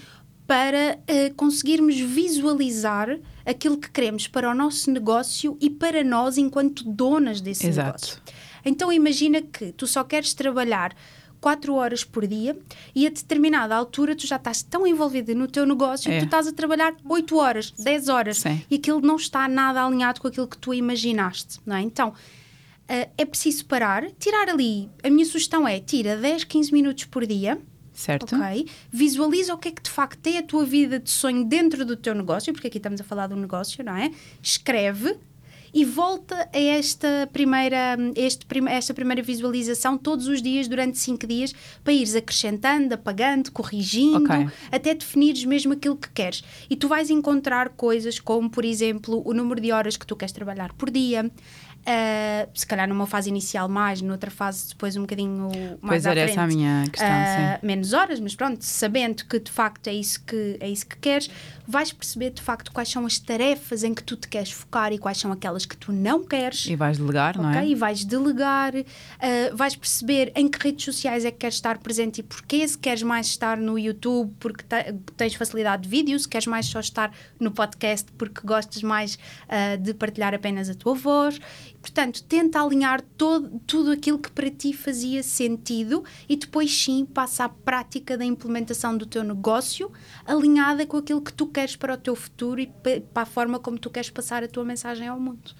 para 0.47 0.97
uh, 0.97 1.33
conseguirmos 1.35 1.99
visualizar 1.99 3.19
aquilo 3.45 3.77
que 3.77 3.89
queremos 3.89 4.27
para 4.27 4.49
o 4.49 4.53
nosso 4.53 4.91
negócio 4.91 5.57
e 5.59 5.69
para 5.69 6.03
nós 6.03 6.37
enquanto 6.37 6.83
donas 6.83 7.41
desse 7.41 7.67
Exato. 7.67 8.07
negócio. 8.07 8.21
Então 8.63 8.91
imagina 8.91 9.41
que 9.41 9.71
tu 9.71 9.87
só 9.87 10.03
queres 10.03 10.33
trabalhar 10.33 10.95
4 11.41 11.73
horas 11.73 12.03
por 12.03 12.27
dia 12.27 12.57
e 12.93 13.07
a 13.07 13.09
determinada 13.09 13.75
altura 13.75 14.15
tu 14.15 14.27
já 14.27 14.35
estás 14.35 14.61
tão 14.61 14.85
envolvida 14.85 15.33
no 15.33 15.47
teu 15.47 15.65
negócio 15.65 16.09
é. 16.09 16.13
que 16.13 16.19
tu 16.21 16.25
estás 16.25 16.47
a 16.47 16.53
trabalhar 16.53 16.95
8 17.03 17.35
horas, 17.35 17.71
10 17.71 18.09
horas 18.09 18.37
Sim. 18.37 18.61
e 18.69 18.75
aquilo 18.75 19.01
não 19.01 19.15
está 19.15 19.47
nada 19.47 19.83
alinhado 19.83 20.21
com 20.21 20.27
aquilo 20.27 20.47
que 20.47 20.57
tu 20.57 20.73
imaginaste, 20.73 21.59
não 21.65 21.75
é? 21.75 21.81
Então, 21.81 22.09
uh, 22.09 23.11
é 23.17 23.25
preciso 23.25 23.65
parar, 23.65 24.11
tirar 24.19 24.49
ali, 24.49 24.87
a 25.03 25.09
minha 25.09 25.25
sugestão 25.25 25.67
é, 25.67 25.79
tira 25.79 26.15
10, 26.15 26.43
15 26.43 26.71
minutos 26.71 27.05
por 27.05 27.25
dia 27.25 27.59
Certo. 27.93 28.35
Ok. 28.35 28.67
Visualiza 28.91 29.53
o 29.53 29.57
que 29.57 29.69
é 29.69 29.71
que 29.71 29.81
de 29.81 29.89
facto 29.89 30.25
é 30.27 30.37
a 30.37 30.43
tua 30.43 30.65
vida 30.65 30.99
de 30.99 31.09
sonho 31.09 31.45
dentro 31.45 31.85
do 31.85 31.95
teu 31.95 32.15
negócio, 32.15 32.53
porque 32.53 32.67
aqui 32.67 32.77
estamos 32.77 33.01
a 33.01 33.03
falar 33.03 33.27
de 33.27 33.33
um 33.33 33.37
negócio, 33.37 33.83
não 33.83 33.95
é? 33.95 34.11
Escreve 34.41 35.17
e 35.73 35.85
volta 35.85 36.49
a 36.53 36.59
esta 36.59 37.29
primeira, 37.31 37.97
este, 38.15 38.45
esta 38.67 38.93
primeira 38.93 39.21
visualização 39.21 39.97
todos 39.97 40.27
os 40.27 40.41
dias 40.41 40.67
durante 40.67 40.97
cinco 40.97 41.25
dias 41.25 41.53
para 41.83 41.93
ires 41.93 42.15
acrescentando, 42.15 42.93
apagando, 42.93 43.51
corrigindo, 43.51 44.25
okay. 44.25 44.49
até 44.71 44.93
definires 44.93 45.45
mesmo 45.45 45.73
aquilo 45.73 45.95
que 45.95 46.09
queres. 46.09 46.43
E 46.69 46.75
tu 46.75 46.87
vais 46.87 47.09
encontrar 47.09 47.69
coisas 47.69 48.19
como, 48.19 48.49
por 48.49 48.65
exemplo, 48.65 49.21
o 49.25 49.33
número 49.33 49.61
de 49.61 49.71
horas 49.71 49.95
que 49.95 50.05
tu 50.05 50.15
queres 50.15 50.33
trabalhar 50.33 50.73
por 50.73 50.89
dia, 50.89 51.31
Uh, 51.81 52.47
se 52.53 52.65
calhar 52.67 52.87
numa 52.87 53.07
fase 53.07 53.27
inicial 53.29 53.67
mais, 53.67 54.03
noutra 54.03 54.29
fase 54.29 54.69
depois 54.69 54.95
um 54.95 55.01
bocadinho 55.01 55.49
mais 55.81 56.03
pois 56.03 56.05
era 56.05 56.21
frente, 56.21 56.31
essa 56.31 56.41
a 56.43 56.47
minha 56.47 56.83
questão, 56.91 57.09
uh, 57.09 57.65
menos 57.65 57.93
horas, 57.93 58.19
mas 58.19 58.35
pronto, 58.35 58.63
sabendo 58.63 59.25
que 59.25 59.39
de 59.39 59.49
facto 59.49 59.87
é 59.87 59.93
isso 59.93 60.23
que, 60.23 60.57
é 60.59 60.69
isso 60.69 60.85
que 60.85 60.95
queres, 60.97 61.27
vais 61.67 61.91
perceber 61.91 62.29
de 62.31 62.41
facto 62.41 62.71
quais 62.71 62.87
são 62.87 63.03
as 63.03 63.17
tarefas 63.17 63.83
em 63.83 63.95
que 63.95 64.03
tu 64.03 64.15
te 64.15 64.27
queres 64.27 64.51
focar 64.51 64.93
e 64.93 64.99
quais 64.99 65.17
são 65.17 65.31
aquelas 65.31 65.65
que 65.65 65.75
tu 65.75 65.91
não 65.91 66.23
queres. 66.23 66.67
E 66.67 66.75
vais 66.75 66.99
delegar, 66.99 67.31
okay? 67.31 67.41
não 67.41 67.51
é? 67.51 67.67
E 67.67 67.73
vais 67.73 68.05
delegar, 68.05 68.75
uh, 68.75 69.55
vais 69.55 69.75
perceber 69.75 70.31
em 70.35 70.47
que 70.47 70.59
redes 70.61 70.85
sociais 70.85 71.25
é 71.25 71.31
que 71.31 71.37
queres 71.37 71.55
estar 71.55 71.79
presente 71.79 72.19
e 72.19 72.23
porquê. 72.23 72.67
Se 72.67 72.77
queres 72.77 73.01
mais 73.01 73.25
estar 73.25 73.57
no 73.57 73.79
YouTube 73.79 74.31
porque 74.39 74.63
tens 75.17 75.33
facilidade 75.33 75.83
de 75.83 75.89
vídeo, 75.89 76.19
se 76.19 76.29
queres 76.29 76.45
mais 76.45 76.67
só 76.67 76.79
estar 76.79 77.11
no 77.39 77.49
podcast 77.49 78.11
porque 78.19 78.41
gostas 78.45 78.83
mais 78.83 79.17
de 79.81 79.93
partilhar 79.95 80.33
apenas 80.33 80.69
a 80.69 80.75
tua 80.75 80.93
voz. 80.93 81.39
Portanto, 81.81 82.23
tenta 82.23 82.61
alinhar 82.61 83.01
todo, 83.17 83.59
tudo 83.65 83.91
aquilo 83.91 84.19
que 84.19 84.31
para 84.31 84.49
ti 84.51 84.71
fazia 84.71 85.23
sentido 85.23 86.03
e 86.29 86.35
depois 86.35 86.71
sim 86.71 87.05
passa 87.05 87.45
à 87.45 87.49
prática 87.49 88.17
da 88.17 88.23
implementação 88.23 88.95
do 88.95 89.05
teu 89.05 89.23
negócio 89.23 89.91
alinhada 90.25 90.85
com 90.85 90.97
aquilo 90.97 91.21
que 91.21 91.33
tu 91.33 91.47
queres 91.47 91.75
para 91.75 91.95
o 91.95 91.97
teu 91.97 92.15
futuro 92.15 92.61
e 92.61 92.67
para 92.67 93.23
a 93.23 93.25
forma 93.25 93.57
como 93.57 93.79
tu 93.79 93.89
queres 93.89 94.09
passar 94.09 94.43
a 94.43 94.47
tua 94.47 94.63
mensagem 94.63 95.07
ao 95.07 95.19
mundo. 95.19 95.51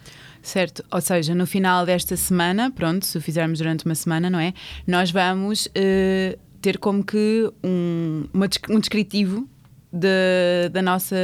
Certo, 0.41 0.83
ou 0.91 1.01
seja, 1.01 1.33
no 1.33 1.47
final 1.47 1.85
desta 1.85 2.15
semana, 2.15 2.71
pronto, 2.71 3.05
se 3.05 3.17
o 3.17 3.21
fizermos 3.21 3.57
durante 3.57 3.85
uma 3.85 3.95
semana, 3.95 4.29
não 4.29 4.39
é? 4.39 4.53
Nós 4.87 5.11
vamos 5.11 5.65
uh, 5.67 6.39
ter 6.61 6.77
como 6.77 7.03
que 7.03 7.51
um, 7.63 8.25
uma, 8.33 8.47
um 8.69 8.79
descritivo 8.79 9.47
de, 9.91 10.69
da, 10.71 10.81
nossa, 10.81 11.15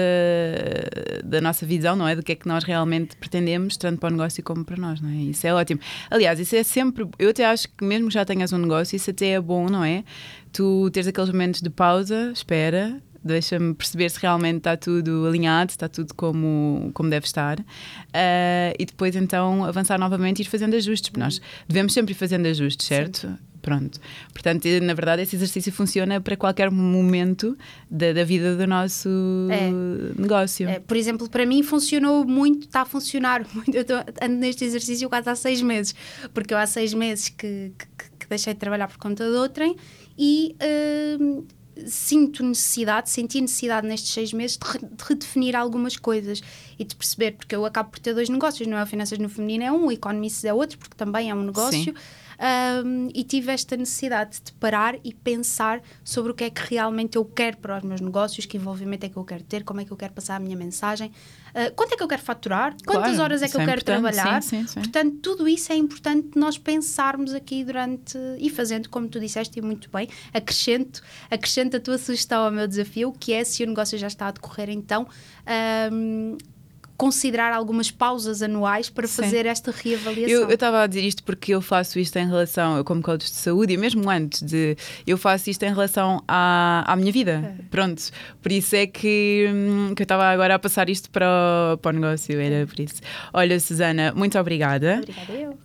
da 1.24 1.40
nossa 1.40 1.66
visão, 1.66 1.96
não 1.96 2.08
é? 2.08 2.16
Do 2.16 2.24
que 2.24 2.34
é 2.34 2.36
que 2.36 2.48
nós 2.48 2.64
realmente 2.64 3.16
pretendemos, 3.16 3.78
tanto 3.78 4.00
para 4.00 4.10
o 4.10 4.12
negócio 4.12 4.44
como 4.44 4.66
para 4.66 4.78
nós, 4.78 5.00
não 5.00 5.10
é? 5.10 5.16
Isso 5.16 5.48
é 5.48 5.54
ótimo. 5.54 5.80
Aliás, 6.10 6.40
isso 6.40 6.56
é 6.56 6.64
sempre. 6.64 7.08
Eu 7.18 7.30
até 7.30 7.46
acho 7.46 7.68
que, 7.70 7.84
mesmo 7.84 8.08
que 8.10 8.14
já 8.14 8.26
tenhas 8.26 8.52
um 8.52 8.58
negócio, 8.58 8.96
isso 8.96 9.10
até 9.10 9.30
é 9.30 9.42
bom, 9.42 9.68
não 9.70 9.84
é? 9.84 10.04
Tu 10.52 10.90
teres 10.92 11.08
aqueles 11.08 11.30
momentos 11.30 11.62
de 11.62 11.70
pausa, 11.70 12.32
espera, 12.34 13.02
deixa-me 13.24 13.74
perceber 13.74 14.10
se 14.10 14.20
realmente 14.20 14.58
está 14.58 14.76
tudo 14.76 15.26
alinhado, 15.28 15.72
se 15.72 15.76
está 15.76 15.88
tudo 15.88 16.14
como, 16.14 16.92
como 16.94 17.10
deve 17.10 17.26
estar. 17.26 17.60
Uh, 17.60 18.74
e 18.78 18.86
depois 18.86 19.16
então 19.16 19.64
avançar 19.64 20.00
novamente 20.00 20.40
e 20.40 20.42
ir 20.42 20.46
fazendo 20.46 20.76
ajustes, 20.76 21.10
porque 21.10 21.20
nós 21.20 21.42
devemos 21.68 21.94
sempre 21.94 22.14
ir 22.14 22.16
fazendo 22.16 22.48
ajustes, 22.48 22.86
certo? 22.86 23.28
Sim. 23.28 23.38
Pronto. 23.68 24.00
Portanto, 24.32 24.66
na 24.82 24.94
verdade, 24.94 25.24
esse 25.24 25.36
exercício 25.36 25.74
funciona 25.74 26.22
para 26.22 26.38
qualquer 26.38 26.72
momento 26.72 27.58
da, 27.92 28.14
da 28.14 28.24
vida 28.24 28.56
do 28.56 28.66
nosso 28.66 29.10
é. 29.52 29.70
negócio. 30.18 30.70
É, 30.70 30.80
por 30.80 30.96
exemplo, 30.96 31.30
para 31.30 31.46
mim 31.46 31.62
funcionou 31.64 32.24
muito, 32.24 32.66
está 32.66 32.84
a 32.84 32.86
funcionar 32.86 33.46
muito. 33.54 33.76
Eu 33.76 33.82
estou, 33.82 33.98
ando 34.22 34.36
neste 34.38 34.64
exercício 34.64 35.10
quase 35.10 35.30
há 35.30 35.36
seis 35.36 35.62
meses, 35.62 35.94
porque 36.34 36.54
eu 36.54 36.58
há 36.58 36.66
seis 36.66 36.94
meses 36.94 37.28
que, 37.28 37.74
que, 37.78 38.10
que 38.20 38.28
deixei 38.30 38.54
de 38.54 38.60
trabalhar 38.62 38.88
por 38.88 38.98
conta 38.98 39.30
de 39.30 39.36
outrem 39.36 39.76
e. 40.18 40.56
Uh, 41.20 41.46
sinto 41.86 42.44
necessidade, 42.44 43.08
senti 43.08 43.40
necessidade 43.40 43.86
nestes 43.86 44.12
seis 44.12 44.34
meses 44.34 44.58
de, 44.58 44.68
re, 44.68 44.80
de, 44.80 45.04
redefinir 45.04 45.56
algumas 45.56 45.96
coisas 45.96 46.42
e 46.80 46.84
de 46.84 46.96
perceber, 46.96 47.34
porque 47.34 47.56
eu 47.56 47.64
acabo 47.68 47.92
por 47.92 48.00
ter 48.00 48.16
dois 48.16 48.30
negócios, 48.30 48.68
não 48.68 48.80
é? 48.80 48.84
O 48.84 48.88
Finanças 48.88 49.20
no 49.20 49.30
Feminino 49.30 49.64
é 49.64 49.72
um, 49.72 49.86
o 49.86 49.92
Economists 49.92 50.44
é 50.44 50.52
outro, 50.52 50.80
porque 50.80 50.96
também 50.96 51.30
é 51.30 51.36
um 51.36 51.44
negócio. 51.44 51.84
Sim 51.84 51.94
um, 52.40 53.10
e 53.14 53.24
tive 53.24 53.52
esta 53.52 53.76
necessidade 53.76 54.40
de 54.44 54.52
parar 54.54 54.96
e 55.04 55.14
pensar 55.14 55.82
sobre 56.04 56.32
o 56.32 56.36
que 56.36 56.44
é 56.44 56.50
que 56.50 56.62
realmente 56.70 57.18
eu 57.18 57.26
quero 57.26 57.58
para 57.58 57.78
os 57.78 57.84
meus 57.84 58.02
negócios, 58.02 58.46
que 58.46 58.58
envolvimento 58.58 59.06
é 59.06 59.10
que 59.10 59.18
eu 59.18 59.24
quero 59.24 59.44
ter, 59.44 59.64
como 59.64 59.82
é 59.82 59.86
que 59.86 59.92
eu 59.92 59.98
quero 59.98 60.14
passar 60.14 60.36
a 60.36 60.40
minha 60.40 60.56
mensagem, 60.56 61.12
uh, 61.50 61.74
quanto 61.76 61.94
é 61.94 61.98
que 61.98 62.04
eu 62.04 62.08
quero 62.08 62.22
faturar, 62.22 62.76
quantas 62.86 63.16
claro, 63.16 63.22
horas 63.22 63.42
é 63.42 63.48
que 63.48 63.58
eu 63.58 63.62
é 63.62 63.66
quero 63.66 63.84
trabalhar. 63.84 64.42
Sim, 64.42 64.62
sim, 64.62 64.68
sim. 64.68 64.82
Portanto, 64.82 65.18
tudo 65.22 65.48
isso 65.48 65.72
é 65.72 65.76
importante 65.76 66.38
nós 66.38 66.58
pensarmos 66.58 67.34
aqui 67.34 67.64
durante 67.64 68.18
e 68.38 68.50
fazendo, 68.50 68.90
como 68.90 69.08
tu 69.08 69.20
disseste 69.20 69.60
e 69.60 69.62
muito 69.62 69.90
bem, 69.92 70.08
acrescento, 70.34 71.02
acrescento 71.30 71.78
a 71.78 71.80
tua 71.80 71.98
sugestão 71.98 72.44
ao 72.44 72.52
meu 72.52 72.68
desafio, 72.68 73.12
que 73.12 73.34
é 73.34 73.44
se 73.44 73.64
o 73.64 73.68
negócio 73.68 73.98
já 73.98 74.08
está 74.08 74.28
a 74.28 74.32
decorrer, 74.32 74.70
então. 74.70 75.08
Um, 75.92 76.38
considerar 76.98 77.54
algumas 77.54 77.92
pausas 77.92 78.42
anuais 78.42 78.90
para 78.90 79.08
Sim. 79.08 79.22
fazer 79.22 79.46
esta 79.46 79.72
reavaliação. 79.72 80.50
Eu 80.50 80.50
estava 80.50 80.82
a 80.82 80.88
dizer 80.88 81.02
isto 81.02 81.24
porque 81.24 81.54
eu 81.54 81.62
faço 81.62 82.00
isto 82.00 82.18
em 82.18 82.26
relação, 82.26 82.76
eu 82.76 82.84
como 82.84 83.02
coach 83.02 83.26
de 83.26 83.36
saúde, 83.36 83.74
e 83.74 83.78
mesmo 83.78 84.10
antes 84.10 84.42
de. 84.42 84.76
Eu 85.06 85.18
faço 85.18 85.50
isto 85.50 85.62
em 85.64 85.70
relação 85.70 86.24
à, 86.28 86.84
à 86.88 86.96
minha 86.96 87.12
vida. 87.12 87.56
É. 87.60 87.64
Pronto. 87.70 88.02
Por 88.42 88.52
isso 88.52 88.76
é 88.76 88.88
que, 88.88 89.48
hum, 89.50 89.94
que 89.96 90.02
eu 90.02 90.06
estava 90.06 90.26
agora 90.26 90.56
a 90.56 90.60
passar 90.60 90.90
isto 90.90 91.10
para 91.12 91.28
o, 91.74 91.78
para 91.78 91.96
o 91.96 92.00
negócio, 92.00 92.40
era 92.40 92.66
por 92.66 92.80
isso. 92.80 92.96
Olha, 93.32 93.60
Susana, 93.60 94.12
muito 94.16 94.38
obrigada. 94.40 95.02
Obrigada 95.04 95.34
eu. 95.34 95.58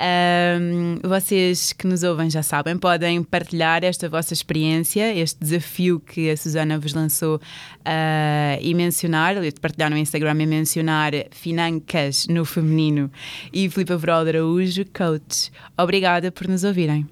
Um, 0.61 0.99
vocês 1.03 1.73
que 1.73 1.87
nos 1.87 2.03
ouvem 2.03 2.29
já 2.29 2.43
sabem, 2.43 2.77
podem 2.77 3.23
partilhar 3.23 3.85
esta 3.85 4.09
vossa 4.09 4.35
experiência, 4.35 5.15
este 5.17 5.41
desafio 5.41 5.99
que 5.99 6.29
a 6.31 6.37
Susana 6.37 6.79
vos 6.79 6.93
lançou 6.93 7.37
uh, 7.37 8.59
e 8.61 8.75
mencionar, 8.75 9.37
partilhar 9.61 9.91
no 9.91 9.97
Instagram 9.97 10.43
e 10.43 10.47
mencionar 10.47 11.13
Financas 11.31 12.27
no 12.27 12.45
feminino 12.45 13.11
e 13.53 13.69
Filipe 13.69 13.93
Averal 13.93 14.27
Araújo, 14.27 14.85
coach. 14.93 15.51
Obrigada 15.77 16.31
por 16.33 16.49
nos 16.49 16.65
ouvirem. 16.65 17.07